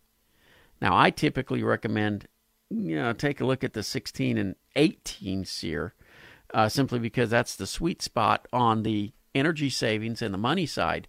Now, 0.81 0.97
I 0.97 1.11
typically 1.11 1.63
recommend, 1.63 2.27
you 2.71 2.97
know, 2.97 3.13
take 3.13 3.41
a 3.41 3.47
look 3.47 3.63
at 3.63 3.75
the 3.75 3.83
16 3.83 4.39
and 4.39 4.57
18 4.77 5.45
SEER, 5.45 5.95
uh, 6.55 6.69
simply 6.69 6.99
because 6.99 7.31
that's 7.31 7.57
the 7.57 7.67
sweet 7.67 8.03
spot 8.03 8.49
on 8.53 8.83
the 8.83 9.13
energy 9.35 9.71
savings 9.71 10.23
and 10.23 10.33
the 10.33 10.39
money 10.39 10.67
side. 10.67 11.07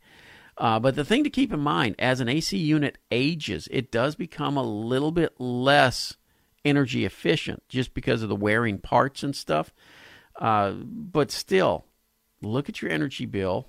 Uh, 0.57 0.79
but 0.79 0.95
the 0.95 1.05
thing 1.05 1.23
to 1.23 1.29
keep 1.29 1.51
in 1.51 1.59
mind, 1.59 1.95
as 1.97 2.19
an 2.19 2.29
AC 2.29 2.57
unit 2.57 2.97
ages, 3.09 3.67
it 3.71 3.91
does 3.91 4.15
become 4.15 4.57
a 4.57 4.63
little 4.63 5.11
bit 5.11 5.39
less 5.39 6.17
energy 6.63 7.05
efficient 7.05 7.63
just 7.67 7.93
because 7.93 8.21
of 8.21 8.29
the 8.29 8.35
wearing 8.35 8.77
parts 8.77 9.23
and 9.23 9.35
stuff. 9.35 9.73
Uh, 10.35 10.71
but 10.71 11.31
still, 11.31 11.85
look 12.41 12.69
at 12.69 12.81
your 12.81 12.91
energy 12.91 13.25
bill 13.25 13.67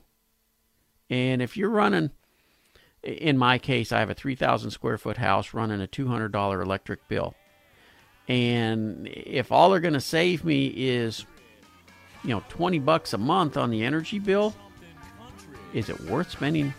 and 1.12 1.42
if 1.42 1.58
you're 1.58 1.68
running, 1.68 2.10
in 3.02 3.36
my 3.36 3.58
case, 3.58 3.92
I 3.92 4.00
have 4.00 4.08
a 4.08 4.14
3,000 4.14 4.70
square 4.70 4.96
foot 4.96 5.18
house 5.18 5.52
running 5.52 5.82
a 5.82 5.86
$200 5.86 6.62
electric 6.62 7.06
bill. 7.06 7.34
And 8.28 9.06
if 9.08 9.52
all 9.52 9.68
they're 9.68 9.80
going 9.80 9.92
to 9.92 10.00
save 10.00 10.42
me 10.42 10.68
is, 10.68 11.26
you 12.24 12.30
know, 12.30 12.42
20 12.48 12.78
bucks 12.78 13.12
a 13.12 13.18
month 13.18 13.58
on 13.58 13.68
the 13.68 13.84
energy 13.84 14.20
bill, 14.20 14.54
is 15.74 15.88
it 15.88 16.00
worth 16.02 16.30
spending, 16.30 16.72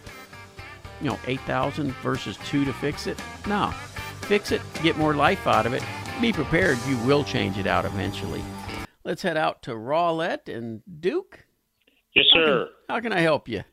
you 1.01 1.09
know, 1.09 1.19
8,000 1.27 1.91
versus 1.95 2.37
2 2.45 2.65
to 2.65 2.73
fix 2.73 3.07
it? 3.07 3.21
No. 3.47 3.71
Fix 4.21 4.51
it, 4.51 4.61
get 4.81 4.97
more 4.97 5.13
life 5.13 5.47
out 5.47 5.65
of 5.65 5.73
it. 5.73 5.83
Be 6.21 6.31
prepared, 6.31 6.77
you 6.87 6.97
will 6.99 7.23
change 7.23 7.57
it 7.57 7.67
out 7.67 7.85
eventually. 7.85 8.41
Let's 9.03 9.21
head 9.21 9.35
out 9.35 9.61
to 9.63 9.75
Rowlett 9.75 10.47
and 10.47 10.81
Duke. 10.99 11.45
Yes, 12.15 12.25
sir. 12.31 12.69
How 12.87 12.95
can, 12.95 12.95
how 12.95 12.99
can 13.01 13.13
I 13.13 13.21
help 13.21 13.49
you? 13.49 13.63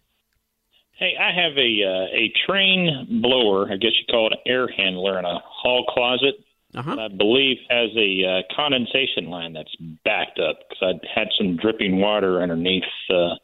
Hey, 1.01 1.15
I 1.19 1.33
have 1.33 1.57
a 1.57 1.83
uh, 1.83 2.07
a 2.13 2.33
Trane 2.47 3.23
blower. 3.23 3.73
I 3.73 3.77
guess 3.77 3.93
you 3.99 4.05
call 4.11 4.27
it 4.27 4.35
an 4.35 4.53
air 4.53 4.69
handler 4.69 5.19
in 5.19 5.25
a 5.25 5.39
hall 5.39 5.87
closet. 5.89 6.35
Uh-huh. 6.75 6.97
I 6.99 7.09
believe 7.09 7.57
has 7.71 7.89
a 7.97 8.25
uh, 8.25 8.55
condensation 8.55 9.27
line 9.31 9.55
that's 9.55 9.75
backed 10.05 10.39
up 10.39 10.59
because 10.69 10.83
I'd 10.83 11.09
had 11.15 11.29
some 11.39 11.57
dripping 11.57 12.01
water 12.01 12.43
underneath. 12.43 12.85
Uh, 13.09 13.35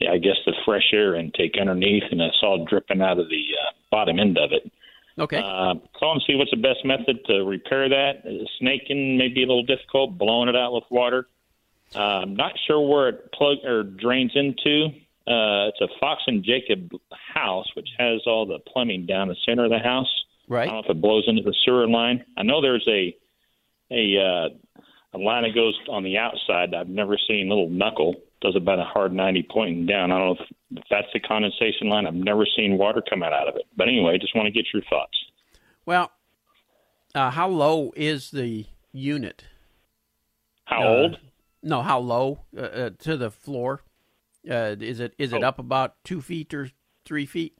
I 0.00 0.18
guess 0.18 0.36
the 0.44 0.54
fresh 0.64 0.90
air 0.92 1.14
intake 1.14 1.54
underneath, 1.60 2.04
and 2.10 2.22
I 2.22 2.28
saw 2.40 2.60
it 2.60 2.68
dripping 2.68 3.00
out 3.00 3.18
of 3.18 3.28
the 3.28 3.44
uh, 3.60 3.72
bottom 3.90 4.18
end 4.18 4.38
of 4.38 4.50
it. 4.52 4.70
Okay. 5.18 5.38
Uh, 5.38 5.74
call 5.96 6.14
and 6.14 6.22
see 6.26 6.34
what's 6.34 6.50
the 6.50 6.56
best 6.56 6.84
method 6.84 7.24
to 7.26 7.44
repair 7.44 7.88
that. 7.88 8.24
Snaking 8.58 9.16
may 9.16 9.28
be 9.28 9.44
a 9.44 9.46
little 9.46 9.62
difficult. 9.62 10.18
Blowing 10.18 10.48
it 10.48 10.56
out 10.56 10.72
with 10.72 10.84
water. 10.90 11.28
Uh, 11.94 12.22
I'm 12.22 12.34
not 12.34 12.52
sure 12.66 12.80
where 12.80 13.10
it 13.10 13.32
plug 13.32 13.58
or 13.64 13.84
drains 13.84 14.32
into. 14.34 14.86
Uh, 15.26 15.70
it's 15.70 15.80
a 15.80 15.88
Fox 16.00 16.22
and 16.26 16.44
Jacob 16.44 16.90
house, 17.32 17.66
which 17.74 17.88
has 17.98 18.22
all 18.26 18.44
the 18.44 18.58
plumbing 18.58 19.06
down 19.06 19.28
the 19.28 19.36
center 19.46 19.64
of 19.64 19.70
the 19.70 19.78
house. 19.78 20.12
Right. 20.48 20.62
I 20.62 20.66
don't 20.66 20.74
know 20.74 20.90
if 20.90 20.96
it 20.96 21.00
blows 21.00 21.24
into 21.28 21.42
the 21.42 21.54
sewer 21.64 21.88
line. 21.88 22.24
I 22.36 22.42
know 22.42 22.60
there's 22.60 22.86
a 22.88 23.16
a 23.90 24.18
uh, 24.18 24.48
a 25.14 25.18
line 25.18 25.42
that 25.44 25.54
goes 25.54 25.78
on 25.88 26.02
the 26.02 26.18
outside. 26.18 26.74
I've 26.74 26.88
never 26.88 27.16
seen 27.28 27.48
little 27.48 27.68
knuckle 27.68 28.14
does 28.42 28.56
about 28.56 28.78
a 28.78 28.84
hard 28.84 29.12
90 29.12 29.46
pointing 29.50 29.86
down. 29.86 30.12
I 30.12 30.18
don't 30.18 30.26
know 30.36 30.44
if, 30.44 30.50
if 30.78 30.84
that's 30.90 31.06
the 31.14 31.20
condensation 31.20 31.88
line. 31.88 32.06
I've 32.06 32.14
never 32.14 32.44
seen 32.56 32.76
water 32.78 33.02
come 33.08 33.22
out 33.22 33.32
out 33.32 33.48
of 33.48 33.56
it. 33.56 33.62
But 33.76 33.88
anyway, 33.88 34.18
just 34.18 34.34
want 34.36 34.46
to 34.46 34.52
get 34.52 34.66
your 34.72 34.82
thoughts. 34.90 35.16
Well, 35.86 36.10
uh, 37.14 37.30
how 37.30 37.48
low 37.48 37.92
is 37.96 38.30
the 38.30 38.66
unit? 38.92 39.44
How 40.66 40.82
Uh, 40.82 40.88
old? 40.88 41.18
No, 41.62 41.80
how 41.82 41.98
low 42.00 42.40
uh, 42.56 42.60
uh, 42.60 42.90
to 43.00 43.16
the 43.16 43.30
floor? 43.30 43.80
Uh, 44.48 44.76
is 44.78 45.00
it 45.00 45.14
is 45.16 45.32
it 45.32 45.42
Oh. 45.42 45.46
up 45.48 45.58
about 45.58 45.94
two 46.04 46.20
feet 46.20 46.52
or 46.52 46.70
three 47.06 47.24
feet? 47.24 47.56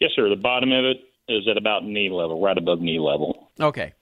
Yes, 0.00 0.12
sir. 0.16 0.28
The 0.30 0.36
bottom 0.36 0.72
of 0.72 0.84
it 0.84 0.98
is 1.28 1.46
at 1.48 1.58
about 1.58 1.84
knee 1.84 2.08
level, 2.08 2.40
right 2.40 2.56
above 2.56 2.80
knee 2.80 2.98
level. 2.98 3.50
Okay, 3.60 3.92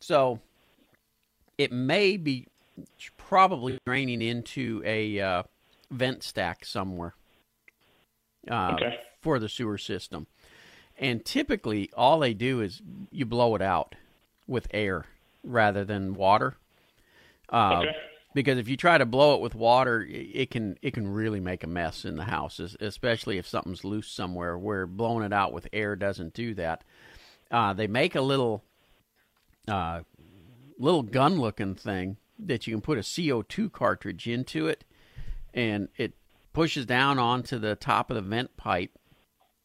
so 0.00 0.40
it 1.60 1.70
may 1.72 2.16
be 2.16 2.46
probably 3.18 3.78
draining 3.86 4.22
into 4.22 4.82
a 4.86 5.20
uh, 5.20 5.42
vent 5.90 6.22
stack 6.22 6.64
somewhere 6.64 7.14
uh, 8.50 8.72
Okay. 8.74 8.98
for 9.20 9.38
the 9.38 9.48
sewer 9.48 9.76
system. 9.76 10.26
And 10.98 11.22
typically, 11.24 11.90
all 11.94 12.18
they 12.20 12.32
do 12.34 12.60
is 12.62 12.80
you 13.10 13.26
blow 13.26 13.54
it 13.54 13.62
out 13.62 13.94
with 14.46 14.66
air 14.72 15.04
rather 15.44 15.84
than 15.84 16.14
water. 16.14 16.56
Uh, 17.52 17.80
Okay. 17.80 17.96
Because 18.32 18.58
if 18.58 18.68
you 18.68 18.76
try 18.76 18.96
to 18.96 19.04
blow 19.06 19.34
it 19.34 19.40
with 19.40 19.56
water, 19.56 20.06
it 20.08 20.52
can 20.52 20.78
it 20.82 20.94
can 20.94 21.08
really 21.12 21.40
make 21.40 21.64
a 21.64 21.66
mess 21.66 22.04
in 22.04 22.14
the 22.14 22.22
house, 22.26 22.60
especially 22.80 23.38
if 23.38 23.46
something's 23.48 23.82
loose 23.82 24.06
somewhere. 24.06 24.56
Where 24.56 24.86
blowing 24.86 25.24
it 25.24 25.32
out 25.32 25.52
with 25.52 25.66
air 25.72 25.96
doesn't 25.96 26.32
do 26.32 26.54
that. 26.54 26.84
Uh, 27.50 27.72
they 27.72 27.88
make 27.88 28.14
a 28.14 28.20
little 28.20 28.62
uh, 29.66 30.02
little 30.80 31.02
gun 31.02 31.38
looking 31.40 31.74
thing 31.74 32.16
that 32.38 32.66
you 32.66 32.74
can 32.74 32.80
put 32.80 32.98
a 32.98 33.02
CO2 33.02 33.70
cartridge 33.70 34.26
into 34.26 34.66
it, 34.66 34.84
and 35.54 35.88
it 35.96 36.14
pushes 36.52 36.86
down 36.86 37.18
onto 37.18 37.58
the 37.58 37.76
top 37.76 38.10
of 38.10 38.16
the 38.16 38.22
vent 38.22 38.56
pipe. 38.56 38.90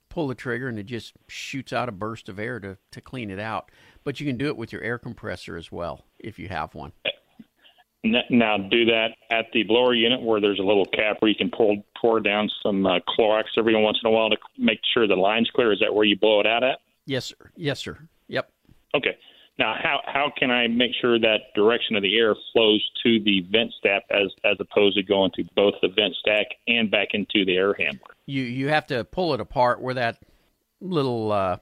Pull 0.10 0.28
the 0.28 0.36
trigger, 0.36 0.68
and 0.68 0.78
it 0.78 0.86
just 0.86 1.14
shoots 1.28 1.74
out 1.74 1.90
a 1.90 1.92
burst 1.92 2.30
of 2.30 2.40
air 2.40 2.60
to, 2.60 2.78
to 2.92 3.02
clean 3.02 3.30
it 3.30 3.40
out. 3.40 3.72
But 4.04 4.20
you 4.20 4.26
can 4.26 4.38
do 4.38 4.48
it 4.48 4.58
with 4.58 4.72
your 4.72 4.82
air 4.82 4.98
compressor 4.98 5.58
as 5.58 5.72
well 5.72 6.06
if 6.20 6.38
you 6.38 6.48
have 6.48 6.76
one. 6.76 6.92
Now, 8.30 8.58
do 8.58 8.86
that 8.86 9.10
at 9.32 9.48
the 9.52 9.64
blower 9.64 9.96
unit 9.96 10.22
where 10.22 10.40
there's 10.40 10.60
a 10.60 10.64
little 10.64 10.86
cap 10.86 11.18
where 11.20 11.30
you 11.30 11.36
can 11.36 11.50
pour 11.50 11.76
pour 12.00 12.20
down 12.20 12.50
some 12.62 12.86
uh, 12.86 13.00
Clorox 13.10 13.46
every 13.58 13.76
once 13.82 13.98
in 14.04 14.08
a 14.08 14.12
while 14.12 14.30
to 14.30 14.38
make 14.60 14.80
sure 14.94 15.08
the 15.08 15.16
line's 15.16 15.50
clear. 15.56 15.74
Is 15.74 15.80
that 15.80 15.94
where 15.94 16.06
you 16.06 16.16
blow 16.16 16.40
it 16.40 16.46
out 16.46 16.64
at? 16.64 16.80
Yes, 17.08 17.26
sir. 17.26 17.50
Yes, 17.56 17.80
sir. 17.80 17.98
Yep. 18.28 18.52
Okay. 18.96 19.18
Now, 19.58 19.74
how 19.82 20.02
how 20.06 20.32
can 20.38 20.52
I 20.52 20.68
make 20.68 20.92
sure 21.00 21.18
that 21.18 21.54
direction 21.56 21.96
of 21.96 22.04
the 22.04 22.18
air 22.18 22.36
flows 22.52 22.84
to 23.04 23.20
the 23.22 23.42
vent 23.50 23.72
stack 23.80 24.04
as 24.12 24.28
as 24.44 24.58
opposed 24.60 24.98
to 24.98 25.04
going 25.04 25.32
to 25.36 25.46
both 25.56 25.76
the 25.82 25.88
vent 25.88 26.14
stack 26.20 26.48
and 26.68 26.92
back 26.92 27.10
into 27.14 27.46
the 27.46 27.56
air 27.56 27.74
handler? 27.74 28.16
You 28.26 28.44
you 28.44 28.68
have 28.68 28.86
to 28.88 29.06
pull 29.06 29.34
it 29.34 29.40
apart 29.40 29.82
where 29.82 29.94
that 29.94 30.20
little 30.82 31.32
uh, 31.32 31.58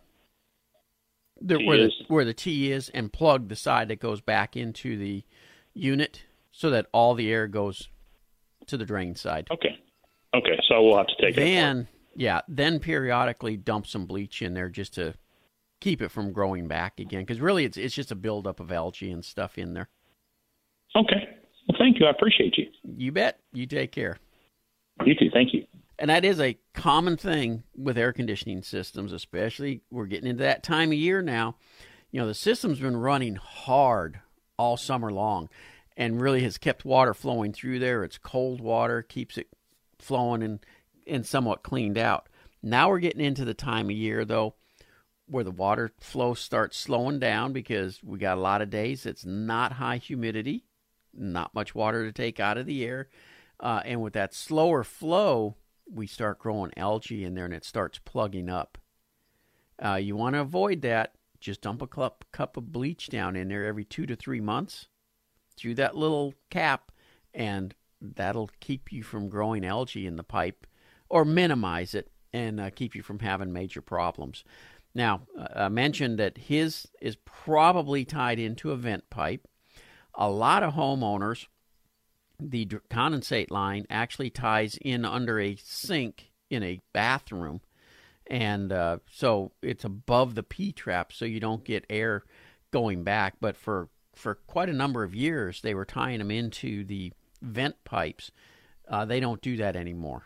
the, 1.40 1.58
the 1.58 1.86
is. 1.86 1.94
where 2.08 2.26
the 2.26 2.34
T 2.34 2.72
is, 2.72 2.90
and 2.90 3.14
plug 3.14 3.50
the 3.50 3.56
side 3.56 3.90
that 3.90 4.00
goes 4.00 4.22
back 4.22 4.58
into 4.58 4.98
the 4.98 5.24
unit, 5.76 6.24
so 6.52 6.72
that 6.72 6.88
all 6.94 7.14
the 7.14 7.32
air 7.32 7.48
goes 7.48 7.90
to 8.68 8.78
the 8.78 8.86
drain 8.86 9.16
side. 9.16 9.48
Okay. 9.52 9.78
Okay. 10.34 10.60
So 10.68 10.82
we'll 10.82 10.98
have 10.98 11.08
to 11.08 11.16
take 11.22 11.38
it. 11.38 11.42
apart. 11.42 11.46
Then 11.46 11.88
yeah, 12.16 12.42
then 12.48 12.80
periodically 12.80 13.56
dump 13.56 13.86
some 13.86 14.08
bleach 14.08 14.42
in 14.42 14.56
there 14.56 14.70
just 14.70 14.96
to 14.96 15.14
keep 15.84 16.02
it 16.02 16.10
from 16.10 16.32
growing 16.32 16.68
back 16.68 17.00
again. 17.00 17.22
Because 17.22 17.42
really, 17.42 17.66
it's 17.66 17.78
it's 17.78 17.94
just 17.94 18.12
a 18.12 18.16
buildup 18.16 18.60
of 18.60 18.72
algae 18.72 19.12
and 19.12 19.24
stuff 19.24 19.58
in 19.58 19.74
there. 19.74 19.90
Okay. 20.96 21.28
Well, 21.68 21.78
thank 21.78 22.00
you. 22.00 22.06
I 22.06 22.12
appreciate 22.12 22.58
you. 22.58 22.68
You 22.98 23.12
bet. 23.12 23.40
You 23.52 23.66
take 23.66 23.92
care. 23.92 24.18
You 25.06 25.16
too. 25.16 25.30
Thank 25.34 25.54
you. 25.54 25.66
And 26.00 26.10
that 26.10 26.26
is 26.26 26.40
a 26.40 26.58
common 26.74 27.18
thing 27.18 27.64
with 27.76 27.98
air 27.98 28.14
conditioning 28.14 28.64
systems, 28.64 29.12
especially 29.12 29.82
we're 29.92 30.06
getting 30.06 30.30
into 30.30 30.44
that 30.44 30.64
time 30.64 30.90
of 30.92 30.98
year 30.98 31.22
now. 31.22 31.56
You 32.12 32.22
know, 32.22 32.28
the 32.28 32.34
system's 32.34 32.80
been 32.80 32.98
running 32.98 33.36
hard 33.36 34.20
all 34.58 34.78
summer 34.78 35.12
long 35.12 35.50
and 35.96 36.22
really 36.22 36.44
has 36.44 36.58
kept 36.58 36.86
water 36.86 37.14
flowing 37.14 37.54
through 37.54 37.80
there. 37.80 38.04
It's 38.04 38.18
cold 38.18 38.60
water, 38.60 39.02
keeps 39.02 39.38
it 39.38 39.48
flowing 40.00 40.44
and, 40.44 40.60
and 41.08 41.26
somewhat 41.26 41.64
cleaned 41.64 41.98
out. 41.98 42.28
Now 42.62 42.90
we're 42.90 43.00
getting 43.00 43.24
into 43.24 43.46
the 43.46 43.54
time 43.54 43.86
of 43.86 43.96
year, 43.96 44.26
though, 44.26 44.56
where 45.34 45.44
the 45.44 45.52
water 45.52 45.92
flow 46.00 46.36
starts 46.36 46.78
slowing 46.78 47.18
down 47.18 47.52
because 47.52 48.02
we 48.04 48.20
got 48.20 48.38
a 48.38 48.42
lot 48.42 48.62
of 48.62 48.70
days 48.70 49.06
it's 49.06 49.26
not 49.26 49.74
high 49.74 49.98
humidity, 49.98 50.64
not 51.12 51.56
much 51.56 51.74
water 51.74 52.06
to 52.06 52.12
take 52.12 52.40
out 52.40 52.58
of 52.58 52.68
the 52.68 52.86
air. 52.86 53.10
Uh, 53.60 53.82
and 53.84 54.00
with 54.00 54.14
that 54.14 54.34
slower 54.34 54.84
flow, 54.84 55.56
we 55.92 56.06
start 56.06 56.38
growing 56.38 56.72
algae 56.78 57.24
in 57.24 57.34
there 57.34 57.46
and 57.46 57.54
it 57.54 57.66
starts 57.66 57.98
plugging 57.98 58.48
up. 58.48 58.78
Uh, 59.84 59.96
you 59.96 60.16
want 60.16 60.36
to 60.36 60.42
avoid 60.42 60.84
that. 60.84 61.16
Just 61.40 61.62
dump 61.62 61.82
a 61.82 61.88
cup, 61.88 62.26
cup 62.32 62.56
of 62.56 62.72
bleach 62.72 63.10
down 63.10 63.36
in 63.36 63.48
there 63.48 63.66
every 63.66 63.84
two 63.84 64.06
to 64.06 64.16
three 64.16 64.40
months 64.40 64.88
through 65.58 65.76
that 65.76 65.96
little 65.96 66.36
cap, 66.52 66.92
and 67.34 67.74
that'll 68.00 68.52
keep 68.60 68.92
you 68.92 69.02
from 69.02 69.30
growing 69.30 69.66
algae 69.66 70.06
in 70.06 70.16
the 70.16 70.24
pipe 70.24 70.68
or 71.10 71.26
minimize 71.26 71.96
it 71.96 72.12
and 72.34 72.60
uh, 72.60 72.70
keep 72.72 72.96
you 72.96 73.04
from 73.04 73.20
having 73.20 73.54
major 73.54 73.82
problems. 73.82 74.44
Now, 74.96 75.22
uh, 75.38 75.48
I 75.56 75.70
mentioned 75.70 76.20
that 76.20 76.38
his 76.38 76.88
is 77.02 77.18
probably 77.26 78.06
tied 78.06 78.40
into 78.40 78.72
a 78.72 78.78
vent 78.78 79.10
pipe. 79.10 79.48
A 80.16 80.30
lot 80.30 80.64
of 80.64 80.74
homeowners, 80.74 81.48
the 82.40 82.66
condensate 82.66 83.50
line 83.50 83.86
actually 83.90 84.30
ties 84.30 84.78
in 84.82 85.06
under 85.06 85.40
a 85.40 85.56
sink 85.56 86.32
in 86.50 86.64
a 86.64 86.82
bathroom. 86.94 87.62
And 88.28 88.72
uh, 88.72 89.00
so 89.10 89.52
it's 89.62 89.84
above 89.84 90.36
the 90.36 90.44
P 90.44 90.72
trap, 90.72 91.12
so 91.12 91.26
you 91.26 91.40
don't 91.40 91.64
get 91.64 91.86
air 91.90 92.24
going 92.72 93.04
back. 93.04 93.36
But 93.42 93.58
for, 93.58 93.90
for 94.16 94.36
quite 94.36 94.70
a 94.70 94.74
number 94.74 95.04
of 95.04 95.16
years, 95.16 95.62
they 95.62 95.74
were 95.74 95.86
tying 95.86 96.20
them 96.20 96.32
into 96.32 96.86
the 96.86 97.12
vent 97.42 97.84
pipes. 97.84 98.32
Uh, 98.88 99.06
they 99.06 99.20
don't 99.20 99.42
do 99.42 99.58
that 99.58 99.76
anymore 99.76 100.24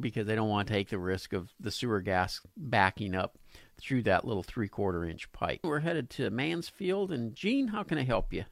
because 0.00 0.26
they 0.26 0.34
don't 0.34 0.48
want 0.48 0.66
to 0.66 0.74
take 0.74 0.88
the 0.88 0.98
risk 0.98 1.32
of 1.32 1.52
the 1.60 1.70
sewer 1.70 2.00
gas 2.00 2.40
backing 2.56 3.14
up 3.14 3.38
through 3.80 4.02
that 4.04 4.24
little 4.24 4.42
three 4.42 4.68
quarter 4.68 5.04
inch 5.04 5.30
pipe. 5.32 5.60
We're 5.62 5.80
headed 5.80 6.10
to 6.10 6.30
Mansfield, 6.30 7.12
and 7.12 7.34
Gene, 7.34 7.68
how 7.68 7.82
can 7.82 7.98
I 7.98 8.04
help 8.04 8.32
you? 8.32 8.44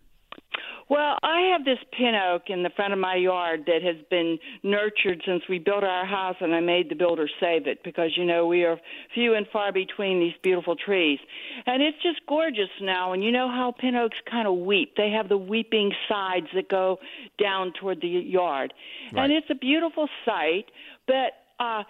Well, 0.88 1.18
I 1.21 1.52
have 1.52 1.64
this 1.64 1.78
pin 1.99 2.14
oak 2.14 2.42
in 2.47 2.62
the 2.62 2.71
front 2.71 2.92
of 2.92 3.00
my 3.00 3.16
yard 3.16 3.64
that 3.66 3.83
has 3.83 3.97
been 4.09 4.38
nurtured 4.62 5.21
since 5.26 5.42
we 5.49 5.59
built 5.59 5.83
our 5.83 6.06
house, 6.06 6.37
and 6.40 6.54
I 6.54 6.61
made 6.61 6.88
the 6.88 6.95
builder 6.95 7.28
save 7.40 7.66
it 7.66 7.83
because, 7.83 8.16
you 8.16 8.25
know, 8.25 8.47
we 8.47 8.62
are 8.64 8.78
few 9.12 9.35
and 9.35 9.49
far 9.52 9.73
between 9.73 10.21
these 10.21 10.35
beautiful 10.45 10.76
trees. 10.76 11.18
And 11.66 11.83
it's 11.83 12.00
just 12.04 12.21
gorgeous 12.28 12.71
now, 12.80 13.12
and 13.12 13.25
you 13.25 13.33
know 13.33 13.49
how 13.49 13.73
pin 13.73 13.97
oaks 13.97 14.18
kind 14.30 14.47
of 14.47 14.59
weep. 14.59 14.95
They 14.97 15.11
have 15.11 15.28
the 15.28 15.37
weeping 15.37 15.92
sides 16.09 16.47
that 16.54 16.68
go 16.68 17.00
down 17.37 17.73
toward 17.80 18.00
the 18.00 18.09
yard. 18.09 18.73
Right. 19.12 19.25
And 19.25 19.33
it's 19.33 19.50
a 19.50 19.56
beautiful 19.56 20.09
sight, 20.25 20.66
but 21.09 21.33
uh, 21.59 21.83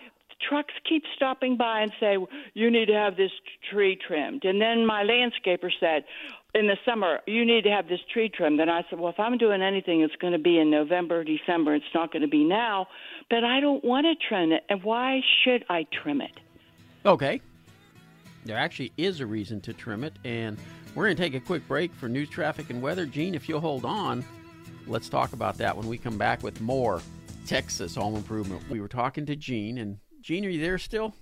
trucks 0.48 0.74
keep 0.88 1.02
stopping 1.14 1.56
by 1.56 1.80
and 1.80 1.92
say, 1.98 2.16
You 2.54 2.70
need 2.70 2.86
to 2.86 2.94
have 2.94 3.16
this 3.16 3.30
tree 3.70 3.98
trimmed. 4.06 4.44
And 4.44 4.60
then 4.60 4.86
my 4.86 5.04
landscaper 5.04 5.70
said, 5.80 6.04
in 6.56 6.68
the 6.68 6.76
summer, 6.86 7.20
you 7.26 7.44
need 7.44 7.64
to 7.64 7.70
have 7.70 7.86
this 7.86 8.00
tree 8.12 8.30
trimmed. 8.30 8.60
And 8.60 8.70
I 8.70 8.82
said, 8.88 8.98
well, 8.98 9.10
if 9.10 9.20
I'm 9.20 9.36
doing 9.36 9.60
anything, 9.60 10.00
it's 10.00 10.16
going 10.16 10.32
to 10.32 10.38
be 10.38 10.58
in 10.58 10.70
November, 10.70 11.22
December. 11.22 11.74
It's 11.74 11.84
not 11.94 12.12
going 12.12 12.22
to 12.22 12.28
be 12.28 12.44
now. 12.44 12.86
But 13.28 13.44
I 13.44 13.60
don't 13.60 13.84
want 13.84 14.06
to 14.06 14.14
trim 14.28 14.52
it. 14.52 14.64
And 14.70 14.82
why 14.82 15.20
should 15.44 15.64
I 15.68 15.86
trim 16.02 16.22
it? 16.22 16.30
Okay. 17.04 17.42
There 18.46 18.56
actually 18.56 18.92
is 18.96 19.20
a 19.20 19.26
reason 19.26 19.60
to 19.62 19.74
trim 19.74 20.02
it. 20.02 20.14
And 20.24 20.56
we're 20.94 21.04
going 21.04 21.16
to 21.16 21.22
take 21.22 21.34
a 21.34 21.40
quick 21.40 21.66
break 21.68 21.92
for 21.94 22.08
news, 22.08 22.30
traffic, 22.30 22.70
and 22.70 22.80
weather. 22.80 23.04
Gene, 23.04 23.34
if 23.34 23.50
you'll 23.50 23.60
hold 23.60 23.84
on, 23.84 24.24
let's 24.86 25.10
talk 25.10 25.34
about 25.34 25.58
that 25.58 25.76
when 25.76 25.86
we 25.86 25.98
come 25.98 26.16
back 26.16 26.42
with 26.42 26.60
more 26.62 27.02
Texas 27.46 27.96
home 27.96 28.14
improvement. 28.14 28.62
We 28.70 28.80
were 28.80 28.88
talking 28.88 29.26
to 29.26 29.36
Gene, 29.36 29.78
and 29.78 29.98
Gene, 30.26 30.44
are 30.44 30.48
you 30.48 30.60
there 30.60 30.76
still? 30.76 31.14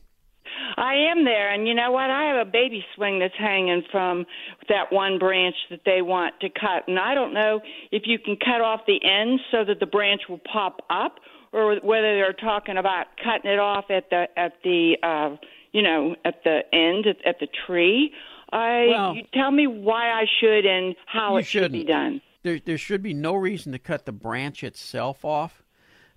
I 0.78 0.94
am 1.12 1.26
there, 1.26 1.52
and 1.52 1.68
you 1.68 1.74
know 1.74 1.92
what? 1.92 2.08
I 2.08 2.22
have 2.32 2.46
a 2.46 2.50
baby 2.50 2.82
swing 2.96 3.18
that's 3.18 3.34
hanging 3.38 3.82
from 3.92 4.24
that 4.70 4.90
one 4.90 5.18
branch 5.18 5.56
that 5.68 5.80
they 5.84 6.00
want 6.00 6.40
to 6.40 6.48
cut, 6.48 6.88
and 6.88 6.98
I 6.98 7.14
don't 7.14 7.34
know 7.34 7.60
if 7.92 8.04
you 8.06 8.18
can 8.18 8.38
cut 8.42 8.62
off 8.62 8.80
the 8.86 8.98
end 9.04 9.40
so 9.50 9.62
that 9.62 9.78
the 9.78 9.84
branch 9.84 10.22
will 10.26 10.40
pop 10.50 10.80
up, 10.88 11.16
or 11.52 11.76
whether 11.82 12.16
they're 12.16 12.32
talking 12.32 12.78
about 12.78 13.08
cutting 13.22 13.50
it 13.50 13.58
off 13.58 13.90
at 13.90 14.08
the 14.08 14.24
at 14.38 14.54
the 14.64 14.96
uh, 15.02 15.36
you 15.72 15.82
know 15.82 16.16
at 16.24 16.42
the 16.42 16.60
end 16.72 17.06
at, 17.06 17.16
at 17.26 17.40
the 17.40 17.48
tree. 17.66 18.10
I 18.50 18.86
well, 18.88 19.16
you 19.16 19.24
tell 19.34 19.50
me 19.50 19.66
why 19.66 20.12
I 20.12 20.24
should 20.40 20.64
and 20.64 20.96
how 21.04 21.36
it 21.36 21.42
shouldn't. 21.42 21.74
should 21.74 21.86
be 21.86 21.92
done. 21.92 22.22
There, 22.42 22.58
there 22.58 22.78
should 22.78 23.02
be 23.02 23.12
no 23.12 23.34
reason 23.34 23.72
to 23.72 23.78
cut 23.78 24.06
the 24.06 24.12
branch 24.12 24.64
itself 24.64 25.26
off. 25.26 25.62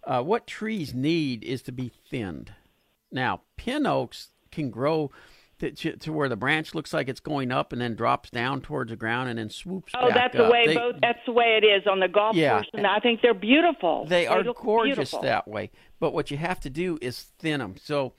Uh, 0.05 0.21
what 0.21 0.47
trees 0.47 0.93
need 0.93 1.43
is 1.43 1.61
to 1.63 1.73
be 1.73 1.91
thinned. 2.09 2.53
Now, 3.11 3.41
pin 3.55 3.85
oaks 3.85 4.29
can 4.51 4.69
grow 4.69 5.11
to, 5.59 5.95
to, 5.97 6.13
where 6.13 6.29
the 6.29 6.35
branch 6.35 6.75
looks 6.75 6.93
like 6.93 7.09
it's 7.09 7.19
going 7.19 7.51
up 7.51 7.73
and 7.73 7.81
then 7.81 7.95
drops 7.95 8.29
down 8.29 8.61
towards 8.61 8.91
the 8.91 8.95
ground 8.95 9.29
and 9.29 9.39
then 9.39 9.49
swoops. 9.49 9.91
Oh, 9.97 10.09
that's 10.13 10.35
the 10.35 10.49
way. 10.49 10.67
They, 10.67 10.75
both, 10.75 10.95
that's 11.01 11.19
the 11.25 11.31
way 11.31 11.59
it 11.61 11.65
is 11.65 11.87
on 11.87 11.99
the 11.99 12.07
golf 12.07 12.35
yeah, 12.35 12.55
course, 12.55 12.69
and 12.73 12.85
I 12.85 12.99
think 12.99 13.21
they're 13.21 13.33
beautiful. 13.33 14.05
They, 14.05 14.23
they 14.23 14.27
are 14.27 14.43
gorgeous 14.43 14.95
beautiful. 14.95 15.21
that 15.23 15.47
way. 15.47 15.71
But 15.99 16.13
what 16.13 16.29
you 16.29 16.37
have 16.37 16.59
to 16.61 16.69
do 16.69 16.99
is 17.01 17.31
thin 17.39 17.59
them. 17.59 17.75
So 17.81 18.13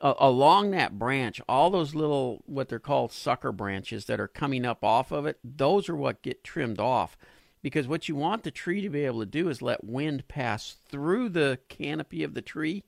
uh, 0.00 0.14
along 0.18 0.70
that 0.70 0.98
branch, 0.98 1.40
all 1.48 1.68
those 1.70 1.94
little 1.94 2.42
what 2.46 2.68
they're 2.68 2.78
called 2.78 3.12
sucker 3.12 3.52
branches 3.52 4.06
that 4.06 4.20
are 4.20 4.28
coming 4.28 4.64
up 4.64 4.82
off 4.82 5.12
of 5.12 5.26
it, 5.26 5.38
those 5.44 5.88
are 5.88 5.96
what 5.96 6.22
get 6.22 6.42
trimmed 6.42 6.80
off. 6.80 7.18
Because 7.60 7.88
what 7.88 8.08
you 8.08 8.14
want 8.14 8.44
the 8.44 8.50
tree 8.52 8.80
to 8.80 8.88
be 8.88 9.04
able 9.04 9.20
to 9.20 9.26
do 9.26 9.48
is 9.48 9.60
let 9.60 9.84
wind 9.84 10.26
pass 10.28 10.76
through 10.88 11.30
the 11.30 11.58
canopy 11.68 12.22
of 12.22 12.34
the 12.34 12.40
tree 12.40 12.84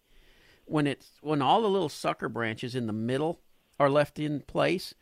when 0.70 0.87
it's 0.87 1.11
when 1.20 1.42
all 1.42 1.62
the 1.62 1.68
little 1.68 1.88
sucker 1.88 2.28
branches 2.28 2.74
in 2.74 2.87
the 2.87 2.92
middle 2.92 3.40
are 3.78 3.90
left 3.90 4.18
in 4.18 4.40
place, 4.40 4.94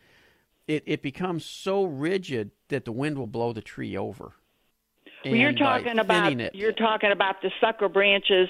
it, 0.67 0.83
it 0.87 1.03
becomes 1.03 1.45
so 1.45 1.85
rigid 1.85 2.51
that 2.69 2.85
the 2.85 2.93
wind 2.93 3.19
will 3.19 3.27
blow 3.27 3.53
the 3.53 3.63
tree 3.63 3.97
over. 3.97 4.33
Well, 5.25 5.35
you're 5.35 5.53
talking 5.53 5.99
about 5.99 6.33
it, 6.33 6.55
you're 6.55 6.73
talking 6.73 7.11
about 7.11 7.43
the 7.43 7.51
sucker 7.61 7.89
branches 7.89 8.49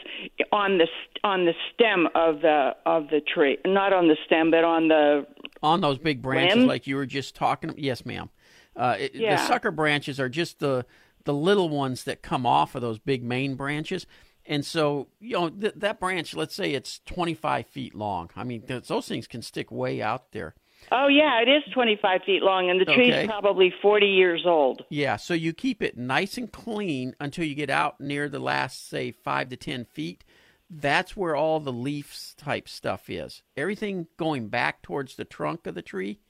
on 0.53 0.79
the 0.79 0.87
on 1.25 1.47
the 1.47 1.55
stem 1.73 2.09
of 2.15 2.43
the 2.43 2.77
of 2.85 3.09
the 3.09 3.21
tree, 3.21 3.59
not 3.65 3.93
on 3.93 4.09
the 4.09 4.17
stem, 4.27 4.51
but 4.51 4.65
on 4.65 4.89
the 4.89 5.27
on 5.63 5.81
those 5.81 5.99
big 5.99 6.21
branches, 6.21 6.65
like 6.65 6.87
you 6.87 6.97
were 6.97 7.07
just 7.07 7.35
talking. 7.35 7.75
Yes, 7.77 8.05
ma'am. 8.05 8.29
Uh, 8.77 8.97
it, 8.99 9.15
yeah. 9.15 9.37
The 9.37 9.47
sucker 9.47 9.71
branches 9.71 10.21
are 10.21 10.29
just 10.29 10.59
the 10.59 10.85
the 11.25 11.33
little 11.35 11.69
ones 11.69 12.05
that 12.05 12.23
come 12.23 12.45
off 12.45 12.75
of 12.75 12.83
those 12.83 12.99
big 12.99 13.25
main 13.25 13.55
branches. 13.55 14.07
And 14.49 14.65
so, 14.65 15.09
you 15.21 15.35
know, 15.35 15.51
th- 15.51 15.75
that 15.77 16.01
branch, 16.01 16.35
let's 16.35 16.55
say 16.55 16.73
it's 16.73 17.01
25 17.05 17.67
feet 17.67 17.95
long. 17.95 18.31
I 18.35 18.45
mean, 18.45 18.63
th- 18.63 18.89
those 18.89 19.07
things 19.07 19.27
can 19.27 19.43
stick 19.43 19.71
way 19.71 20.01
out 20.01 20.33
there. 20.33 20.55
Oh, 20.91 21.07
yeah, 21.09 21.43
it 21.43 21.49
is 21.49 21.63
25 21.75 22.23
feet 22.25 22.43
long, 22.43 22.71
and 22.71 22.81
the 22.81 22.87
tree's 22.87 23.13
okay. 23.13 23.27
probably 23.27 23.75
40 23.83 24.07
years 24.07 24.45
old. 24.47 24.85
Yeah, 24.89 25.17
so 25.17 25.35
you 25.35 25.53
keep 25.53 25.83
it 25.83 25.99
nice 25.99 26.39
and 26.39 26.51
clean 26.51 27.15
until 27.21 27.45
you 27.45 27.55
get 27.55 27.69
out 27.69 28.01
near 28.01 28.29
the 28.29 28.39
last, 28.39 28.89
say, 28.89 29.11
5 29.13 29.51
to 29.51 29.57
10 29.57 29.85
feet. 29.85 30.25
That's 30.71 31.17
where 31.17 31.37
all 31.37 31.61
the 31.61 31.73
leaf 31.73 32.35
type 32.39 32.69
stuff 32.69 33.11
is. 33.11 33.43
Everything 33.57 34.07
going 34.17 34.49
back 34.49 34.81
towards 34.81 35.17
the 35.17 35.25
trunk 35.25 35.67
of 35.67 35.75
the 35.75 35.83
tree 35.83 36.21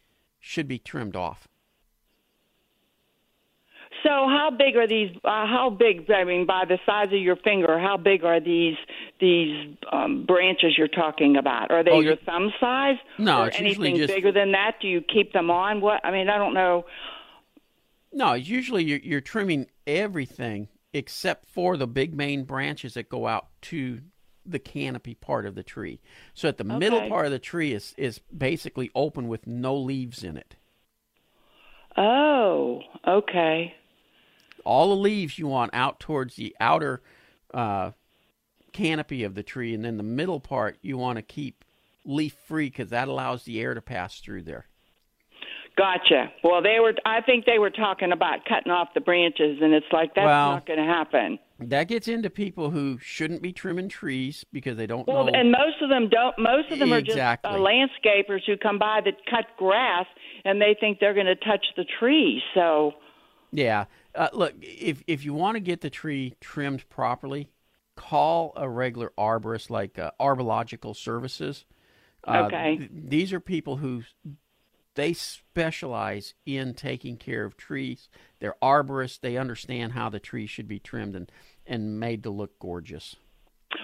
should 0.40 0.66
be 0.66 0.78
trimmed 0.78 1.14
off. 1.14 1.46
So 4.02 4.10
how 4.10 4.50
big 4.56 4.76
are 4.76 4.86
these? 4.86 5.10
Uh, 5.24 5.46
how 5.46 5.70
big? 5.76 6.10
I 6.10 6.24
mean, 6.24 6.46
by 6.46 6.64
the 6.68 6.78
size 6.86 7.06
of 7.06 7.20
your 7.20 7.36
finger, 7.36 7.78
how 7.78 7.96
big 7.96 8.24
are 8.24 8.38
these 8.38 8.76
these 9.20 9.76
um, 9.90 10.24
branches 10.24 10.74
you're 10.76 10.88
talking 10.88 11.36
about? 11.36 11.70
Are 11.70 11.82
they 11.82 11.90
oh, 11.90 12.00
your 12.00 12.16
thumb 12.16 12.52
size? 12.60 12.96
No, 13.18 13.42
or 13.42 13.48
it's 13.48 13.58
anything 13.58 13.96
just, 13.96 14.12
bigger 14.12 14.30
than 14.30 14.52
that? 14.52 14.76
Do 14.80 14.88
you 14.88 15.00
keep 15.00 15.32
them 15.32 15.50
on? 15.50 15.80
What? 15.80 16.04
I 16.04 16.12
mean, 16.12 16.28
I 16.28 16.38
don't 16.38 16.54
know. 16.54 16.84
No, 18.12 18.34
usually 18.34 18.84
you're, 18.84 19.00
you're 19.00 19.20
trimming 19.20 19.66
everything 19.86 20.68
except 20.94 21.46
for 21.46 21.76
the 21.76 21.86
big 21.86 22.14
main 22.14 22.44
branches 22.44 22.94
that 22.94 23.08
go 23.08 23.26
out 23.26 23.48
to 23.60 24.00
the 24.46 24.58
canopy 24.58 25.14
part 25.14 25.44
of 25.44 25.54
the 25.54 25.62
tree. 25.62 26.00
So 26.34 26.48
at 26.48 26.56
the 26.56 26.64
okay. 26.64 26.78
middle 26.78 27.08
part 27.08 27.26
of 27.26 27.32
the 27.32 27.38
tree 27.38 27.72
is 27.72 27.94
is 27.98 28.20
basically 28.36 28.90
open 28.94 29.28
with 29.28 29.46
no 29.46 29.76
leaves 29.76 30.22
in 30.22 30.36
it. 30.36 30.54
Oh, 31.96 32.82
okay 33.06 33.74
all 34.64 34.88
the 34.90 34.96
leaves 34.96 35.38
you 35.38 35.46
want 35.46 35.70
out 35.74 36.00
towards 36.00 36.36
the 36.36 36.54
outer 36.60 37.00
uh, 37.54 37.92
canopy 38.72 39.24
of 39.24 39.34
the 39.34 39.42
tree, 39.42 39.74
and 39.74 39.84
then 39.84 39.96
the 39.96 40.02
middle 40.02 40.40
part 40.40 40.78
you 40.82 40.96
want 40.98 41.16
to 41.16 41.22
keep 41.22 41.64
leaf 42.04 42.34
free 42.46 42.66
because 42.68 42.90
that 42.90 43.08
allows 43.08 43.44
the 43.44 43.60
air 43.60 43.74
to 43.74 43.80
pass 43.82 44.20
through 44.20 44.42
there. 44.42 44.66
Gotcha. 45.76 46.32
Well, 46.42 46.60
they 46.60 46.80
were. 46.80 46.92
I 47.06 47.20
think 47.20 47.44
they 47.44 47.60
were 47.60 47.70
talking 47.70 48.10
about 48.10 48.44
cutting 48.48 48.72
off 48.72 48.88
the 48.94 49.00
branches, 49.00 49.58
and 49.62 49.72
it's 49.72 49.86
like 49.92 50.12
that's 50.14 50.26
well, 50.26 50.50
not 50.52 50.66
going 50.66 50.80
to 50.80 50.84
happen. 50.84 51.38
That 51.60 51.84
gets 51.86 52.08
into 52.08 52.30
people 52.30 52.70
who 52.70 52.98
shouldn't 52.98 53.42
be 53.42 53.52
trimming 53.52 53.88
trees 53.88 54.44
because 54.52 54.76
they 54.76 54.86
don't 54.88 55.06
Well, 55.06 55.26
know. 55.26 55.32
and 55.32 55.52
most 55.52 55.80
of 55.80 55.88
them 55.88 56.08
don't. 56.08 56.36
Most 56.36 56.72
of 56.72 56.80
them 56.80 56.92
are 56.92 57.00
just 57.00 57.16
uh, 57.16 57.36
landscapers 57.44 58.40
who 58.44 58.56
come 58.56 58.78
by 58.80 59.00
that 59.04 59.14
cut 59.30 59.44
grass, 59.56 60.06
and 60.44 60.60
they 60.60 60.76
think 60.78 60.98
they're 60.98 61.14
going 61.14 61.26
to 61.26 61.36
touch 61.36 61.64
the 61.76 61.84
tree. 62.00 62.42
So, 62.54 62.94
Yeah. 63.52 63.84
Uh, 64.14 64.28
look, 64.32 64.54
if 64.60 65.02
if 65.06 65.24
you 65.24 65.34
want 65.34 65.56
to 65.56 65.60
get 65.60 65.80
the 65.80 65.90
tree 65.90 66.34
trimmed 66.40 66.88
properly, 66.88 67.50
call 67.96 68.52
a 68.56 68.68
regular 68.68 69.12
arborist 69.18 69.70
like 69.70 69.98
uh, 69.98 70.10
Arborilogical 70.20 70.96
Services. 70.96 71.64
Uh, 72.26 72.44
Okay. 72.46 72.76
th- 72.78 72.90
these 72.92 73.32
are 73.32 73.40
people 73.40 73.76
who 73.76 74.02
they 74.94 75.12
specialize 75.12 76.34
in 76.44 76.74
taking 76.74 77.16
care 77.16 77.44
of 77.44 77.56
trees. 77.56 78.08
They're 78.40 78.56
arborists. 78.60 79.20
They 79.20 79.36
understand 79.36 79.92
how 79.92 80.08
the 80.08 80.18
tree 80.18 80.46
should 80.46 80.66
be 80.66 80.80
trimmed 80.80 81.14
and, 81.14 81.30
and 81.66 82.00
made 82.00 82.22
to 82.24 82.30
look 82.30 82.58
gorgeous. 82.58 83.14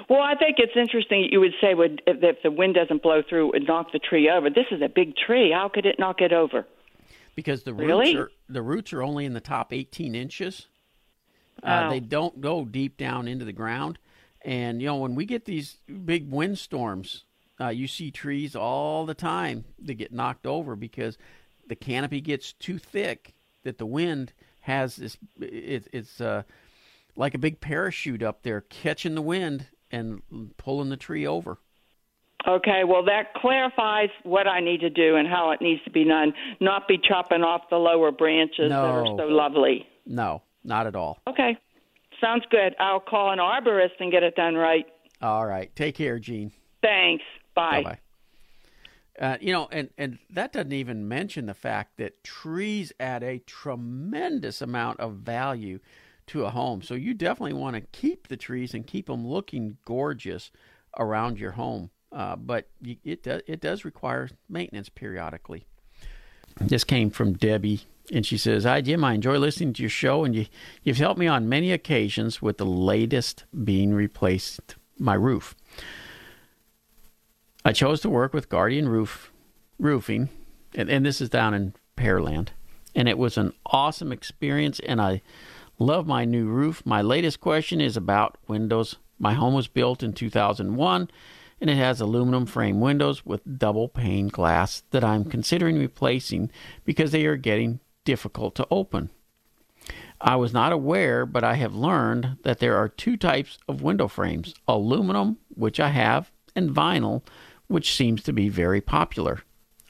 well, 0.09 0.23
I 0.23 0.35
think 0.35 0.57
it's 0.59 0.77
interesting 0.77 1.23
that 1.23 1.31
you 1.31 1.41
would 1.41 1.55
say 1.61 1.75
would 1.75 2.03
if, 2.07 2.17
if 2.23 2.43
the 2.43 2.51
wind 2.51 2.75
doesn't 2.75 3.03
blow 3.03 3.23
through, 3.29 3.49
it 3.49 3.53
would 3.61 3.69
knock 3.69 3.93
the 3.93 3.99
tree 4.01 4.29
over. 4.29 4.51
This 4.51 4.67
is 4.73 4.83
a 4.83 4.89
big 4.89 5.15
tree. 5.17 5.53
How 5.53 5.69
could 5.69 5.87
it 5.87 5.97
knock 5.99 6.21
it 6.21 6.33
over? 6.33 6.67
Because 7.35 7.63
the 7.63 7.73
roots 7.75 7.87
Really? 7.87 8.17
are 8.17 8.31
the 8.49 8.63
roots 8.63 8.93
are 8.93 9.03
only 9.03 9.25
in 9.25 9.33
the 9.33 9.41
top 9.41 9.73
18 9.73 10.15
inches. 10.15 10.69
Uh, 11.63 11.85
Oh. 11.87 11.91
They 11.91 12.01
don't 12.01 12.41
go 12.41 12.65
deep 12.65 12.97
down 12.97 13.29
into 13.29 13.45
the 13.45 13.53
ground, 13.53 13.99
and 14.43 14.81
you 14.81 14.87
know 14.89 14.97
when 14.97 15.15
we 15.15 15.25
get 15.25 15.45
these 15.45 15.79
big 16.05 16.31
windstorms, 16.31 17.25
uh, 17.61 17.69
you 17.69 17.87
see 17.87 18.11
trees 18.11 18.57
all 18.57 19.07
the 19.07 19.15
time 19.15 19.65
that 19.79 19.95
get 19.95 20.13
knocked 20.13 20.47
over 20.47 20.75
because 20.77 21.17
the 21.67 21.77
canopy 21.77 22.21
gets 22.21 22.53
too 22.53 22.79
thick. 22.79 23.35
That 23.63 23.79
the 23.79 23.87
wind 23.87 24.33
has 24.61 24.97
this, 24.97 25.17
it, 25.41 25.89
it's 25.93 26.21
uh, 26.21 26.43
like 27.17 27.35
a 27.35 27.39
big 27.39 27.61
parachute 27.61 28.23
up 28.23 28.43
there 28.43 28.61
catching 28.63 29.15
the 29.15 29.23
wind 29.23 29.67
and 29.91 30.21
pulling 30.59 30.91
the 30.91 30.97
tree 30.99 31.27
over. 31.27 31.59
Okay, 32.47 32.83
well, 32.85 33.05
that 33.05 33.33
clarifies 33.35 34.11
what 34.23 34.47
I 34.47 34.61
need 34.61 34.81
to 34.81 34.91
do 34.91 35.17
and 35.17 35.27
how 35.27 35.51
it 35.53 35.63
needs 35.63 35.83
to 35.85 35.91
be 35.91 36.05
done. 36.05 36.35
Not 36.61 36.87
be 36.87 36.99
chopping 37.03 37.43
off 37.43 37.63
the 37.71 37.77
lower 37.77 38.13
branches 38.13 38.71
that 38.71 38.73
are 38.73 39.07
so 39.07 39.27
lovely. 39.29 39.87
No, 40.07 40.43
not 40.63 40.87
at 40.87 40.95
all. 40.95 41.19
Okay, 41.27 41.57
sounds 42.21 42.45
good. 42.51 42.75
I'll 42.79 43.01
call 43.01 43.33
an 43.33 43.39
arborist 43.39 43.99
and 43.99 44.13
get 44.13 44.23
it 44.23 44.35
done 44.35 44.55
right. 44.57 44.85
All 45.23 45.47
right, 45.47 45.75
take 45.75 45.95
care, 45.95 46.19
Gene. 46.19 46.53
Thanks. 46.83 47.25
Bye. 47.55 47.83
Bye. 47.83 47.99
Uh, 49.19 49.37
you 49.41 49.53
know, 49.53 49.69
and, 49.71 49.91
and 49.97 50.19
that 50.29 50.53
doesn't 50.53 50.73
even 50.73 51.07
mention 51.07 51.47
the 51.47 51.55
fact 51.55 51.99
that 51.99 52.25
trees 52.25 52.93
add 52.99 53.23
a 53.23 53.39
tremendous 53.39 54.61
amount 54.61 54.99
of 54.99 55.15
value 55.15 55.79
to 56.27 56.45
a 56.45 56.51
home. 56.51 56.83
So 56.83 56.95
you 56.95 57.15
definitely 57.15 57.53
want 57.53 57.77
to 57.77 57.83
keep 57.83 58.29
the 58.29 58.37
trees 58.37 58.75
and 58.75 58.87
keep 58.87 59.07
them 59.07 59.27
looking 59.27 59.77
gorgeous 59.85 60.51
around 60.99 61.39
your 61.39 61.53
home. 61.53 61.91
Uh, 62.15 62.37
but 62.37 62.69
it 63.05 63.25
does 63.25 63.43
it 63.49 63.61
does 63.61 63.85
require 63.85 64.29
maintenance 64.49 64.89
periodically. 64.89 65.67
This 66.61 66.85
came 66.85 67.11
from 67.11 67.33
Debbie, 67.33 67.81
and 68.13 68.25
she 68.25 68.39
says, 68.39 68.63
"Hi 68.63 68.81
Jim, 68.81 69.03
I 69.03 69.15
enjoy 69.15 69.37
listening 69.39 69.73
to 69.75 69.83
your 69.83 69.91
show, 69.91 70.25
and 70.25 70.33
you 70.33 70.47
you've 70.85 70.99
helped 70.99 71.19
me 71.19 71.27
on 71.27 71.49
many 71.49 71.73
occasions 71.73 72.41
with 72.41 72.59
the 72.59 72.67
latest 72.67 73.45
being 73.65 73.93
replaced 73.93 74.77
my 74.97 75.15
roof." 75.15 75.57
I 77.65 77.73
chose 77.73 78.01
to 78.03 78.11
work 78.11 78.33
with 78.33 78.49
Guardian 78.49 78.89
Roof 78.89 79.33
Roofing, 79.81 80.29
and, 80.77 80.89
and 80.89 81.05
this 81.05 81.21
is 81.21 81.31
down 81.31 81.53
in 81.53 81.75
Pearland, 81.97 82.51
and 82.95 83.09
it 83.09 83.19
was 83.19 83.37
an 83.37 83.55
awesome 83.67 84.13
experience, 84.13 84.79
and 84.81 85.01
I 85.01 85.21
love 85.81 86.07
my 86.07 86.25
new 86.25 86.47
roof. 86.47 86.87
My 86.87 87.03
latest 87.03 87.41
question 87.41 87.81
is 87.81 87.97
about 87.97 88.37
windows. 88.47 88.97
My 89.19 89.35
home 89.35 89.55
was 89.55 89.67
built 89.67 90.03
in 90.03 90.13
2001, 90.13 91.09
and 91.61 91.71
it 91.71 91.77
has 91.77 92.01
aluminum 92.01 92.47
frame 92.47 92.81
windows 92.81 93.25
with 93.25 93.59
double 93.59 93.89
pane 93.89 94.29
glass 94.29 94.83
that 94.91 95.05
I'm 95.05 95.25
considering 95.25 95.79
replacing 95.79 96.51
because 96.85 97.11
they 97.11 97.27
are 97.27 97.37
getting 97.37 97.81
difficult 98.05 98.55
to 98.57 98.67
open. 98.71 99.11
I 100.21 100.37
was 100.37 100.53
not 100.53 100.73
aware, 100.73 101.27
but 101.27 101.45
I 101.45 101.55
have 101.55 101.75
learned 101.75 102.39
that 102.43 102.59
there 102.59 102.77
are 102.77 102.89
two 102.89 103.17
types 103.17 103.59
of 103.69 103.83
window 103.83 104.09
frames 104.09 104.55
aluminum, 104.67 105.39
which 105.55 105.79
I 105.79 105.89
have, 105.89 106.31
and 106.57 106.71
vinyl, 106.71 107.23
which 107.67 107.95
seems 107.95 108.23
to 108.23 108.33
be 108.33 108.49
very 108.49 108.81
popular. 108.81 109.43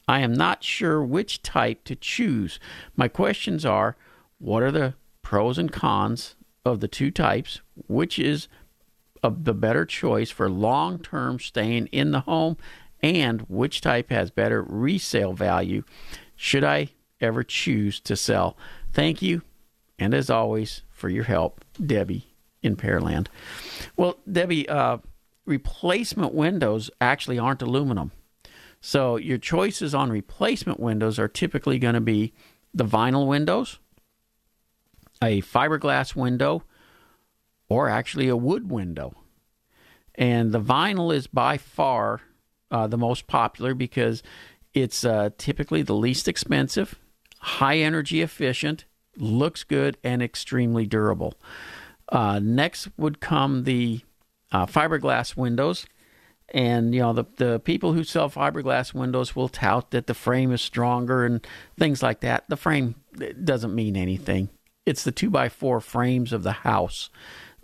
I 0.07 0.21
am 0.21 0.33
not 0.33 0.65
sure 0.65 1.03
which 1.03 1.43
type 1.43 1.85
to 1.85 1.97
choose. 1.97 2.59
My 2.97 3.09
questions 3.09 3.65
are 3.65 3.97
what 4.39 4.63
are 4.63 4.73
the 4.73 4.95
pros 5.23 5.57
and 5.57 5.73
cons 5.73 6.35
of 6.65 6.81
the 6.81 6.89
two 6.89 7.11
types? 7.11 7.61
Which 7.87 8.19
is 8.19 8.49
of 9.25 9.45
the 9.45 9.55
better 9.55 9.85
choice 9.85 10.31
for 10.31 10.49
long 10.49 10.99
term 11.01 11.41
staying 11.41 11.87
in 11.89 12.13
the 12.13 12.21
home? 12.21 12.57
And 13.03 13.41
which 13.49 13.81
type 13.81 14.11
has 14.11 14.31
better 14.31 14.63
resale 14.63 15.33
value? 15.33 15.83
Should 16.37 16.65
I 16.65 16.91
ever 17.21 17.43
choose 17.43 18.01
to 18.01 18.17
sell? 18.17 18.57
Thank 18.93 19.21
you, 19.21 19.43
and 19.99 20.15
as 20.15 20.31
always, 20.31 20.83
for 20.91 21.09
your 21.09 21.25
help, 21.25 21.65
Debbie 21.85 22.27
in 22.63 22.77
Pearland. 22.77 23.27
Well, 23.97 24.19
Debbie, 24.31 24.69
uh, 24.69 24.99
replacement 25.45 26.33
windows 26.33 26.91
actually 27.01 27.39
aren't 27.39 27.63
aluminum. 27.63 28.13
So 28.81 29.17
your 29.17 29.39
choices 29.39 29.95
on 29.95 30.11
replacement 30.11 30.81
windows 30.81 31.19
are 31.19 31.29
typically 31.29 31.79
going 31.79 31.95
to 31.95 32.01
be 32.01 32.33
the 32.73 32.85
vinyl 32.85 33.27
windows, 33.27 33.79
a 35.23 35.41
fiberglass 35.43 36.15
window, 36.15 36.65
or 37.69 37.89
actually 37.89 38.29
a 38.29 38.37
wood 38.37 38.71
window. 38.71 39.15
And 40.15 40.53
the 40.53 40.61
vinyl 40.61 41.15
is 41.15 41.27
by 41.27 41.59
far 41.59 42.21
uh, 42.71 42.87
the 42.87 42.99
most 42.99 43.27
popular 43.27 43.75
because 43.75 44.23
it's 44.73 45.05
uh, 45.05 45.31
typically 45.39 45.83
the 45.83 45.95
least 45.95 46.29
expensive, 46.29 46.99
high 47.41 47.79
energy 47.79 48.21
efficient, 48.23 48.85
looks 49.17 49.65
good, 49.65 49.97
and 50.03 50.23
extremely 50.23 50.87
durable. 50.87 51.35
Uh, 52.09 52.41
next 52.43 52.89
would 52.97 53.21
come 53.21 53.65
the 53.65 54.01
uh, 54.53 54.67
fiberglass 54.67 55.37
windows. 55.37 55.87
And 56.53 56.95
you 56.95 57.01
know 57.01 57.15
the 57.15 57.25
the 57.37 57.59
people 57.59 57.95
who 57.95 58.05
sell 58.05 58.29
fiberglass 58.29 58.93
windows 58.93 59.35
will 59.35 59.49
tout 59.49 59.91
that 59.93 60.07
the 60.07 60.15
frame 60.15 60.53
is 60.53 60.61
stronger 60.61 61.25
and 61.25 61.45
things 61.79 62.03
like 62.03 62.21
that. 62.21 62.45
The 62.49 62.57
frame 62.57 62.97
doesn't 63.43 63.75
mean 63.75 63.97
anything. 63.97 64.51
It's 64.85 65.05
the 65.05 65.11
two 65.11 65.31
by 65.31 65.49
four 65.49 65.81
frames 65.81 66.35
of 66.35 66.43
the 66.43 66.53
house 66.53 67.09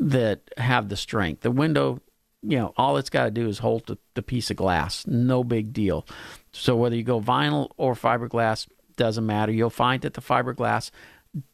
that 0.00 0.40
have 0.56 0.88
the 0.88 0.96
strength. 0.96 1.42
The 1.42 1.50
window, 1.50 2.00
you 2.42 2.58
know, 2.58 2.72
all 2.76 2.96
it's 2.96 3.10
got 3.10 3.26
to 3.26 3.30
do 3.30 3.46
is 3.46 3.58
hold 3.58 3.86
the, 3.86 3.98
the 4.14 4.22
piece 4.22 4.50
of 4.50 4.56
glass. 4.56 5.06
No 5.06 5.44
big 5.44 5.72
deal. 5.72 6.06
So 6.52 6.74
whether 6.74 6.96
you 6.96 7.04
go 7.04 7.20
vinyl 7.20 7.70
or 7.76 7.94
fiberglass 7.94 8.66
doesn't 8.96 9.26
matter. 9.26 9.50
You'll 9.50 9.70
find 9.70 10.02
that 10.02 10.14
the 10.14 10.20
fiberglass 10.20 10.90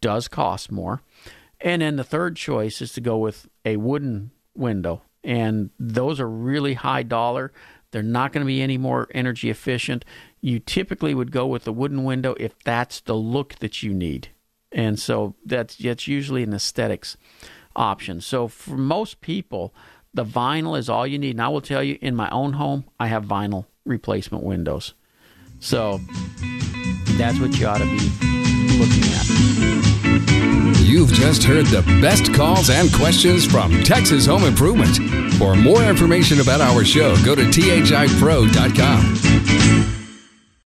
does 0.00 0.26
cost 0.26 0.72
more. 0.72 1.02
And 1.60 1.80
then 1.80 1.96
the 1.96 2.04
third 2.04 2.36
choice 2.36 2.82
is 2.82 2.92
to 2.94 3.00
go 3.00 3.18
with 3.18 3.48
a 3.64 3.76
wooden 3.76 4.32
window. 4.54 5.02
And 5.22 5.70
those 5.78 6.20
are 6.20 6.28
really 6.28 6.74
high 6.74 7.02
dollar. 7.02 7.52
They're 7.90 8.02
not 8.02 8.32
going 8.32 8.44
to 8.44 8.46
be 8.46 8.62
any 8.62 8.78
more 8.78 9.08
energy 9.14 9.48
efficient. 9.48 10.04
You 10.40 10.58
typically 10.58 11.14
would 11.14 11.30
go 11.30 11.46
with 11.46 11.64
the 11.64 11.72
wooden 11.72 12.04
window 12.04 12.34
if 12.38 12.58
that's 12.64 13.00
the 13.00 13.14
look 13.14 13.56
that 13.56 13.82
you 13.82 13.94
need. 13.94 14.28
And 14.72 14.98
so 14.98 15.34
that's 15.44 15.76
that's 15.76 16.08
usually 16.08 16.42
an 16.42 16.52
aesthetics 16.52 17.16
option. 17.76 18.20
So 18.20 18.48
for 18.48 18.76
most 18.76 19.20
people, 19.20 19.74
the 20.14 20.24
vinyl 20.24 20.78
is 20.78 20.88
all 20.88 21.06
you 21.06 21.18
need. 21.18 21.32
And 21.32 21.42
I 21.42 21.48
will 21.48 21.60
tell 21.60 21.82
you, 21.82 21.98
in 22.00 22.16
my 22.16 22.28
own 22.30 22.54
home, 22.54 22.84
I 22.98 23.06
have 23.06 23.24
vinyl 23.24 23.66
replacement 23.84 24.42
windows. 24.42 24.94
So 25.60 26.00
that's 27.16 27.38
what 27.38 27.58
you 27.58 27.66
ought 27.66 27.78
to 27.78 27.84
be 27.84 27.98
looking 28.78 29.02
at. 29.12 29.26
You've 30.80 31.12
just 31.12 31.42
heard 31.42 31.66
the 31.66 31.82
best 32.00 32.32
calls 32.32 32.70
and 32.70 32.92
questions 32.92 33.44
from 33.44 33.82
Texas 33.82 34.26
Home 34.26 34.44
Improvement. 34.44 34.96
For 35.34 35.54
more 35.54 35.82
information 35.82 36.40
about 36.40 36.60
our 36.60 36.84
show, 36.84 37.16
go 37.24 37.34
to 37.34 37.42
thipro.com. 37.42 39.25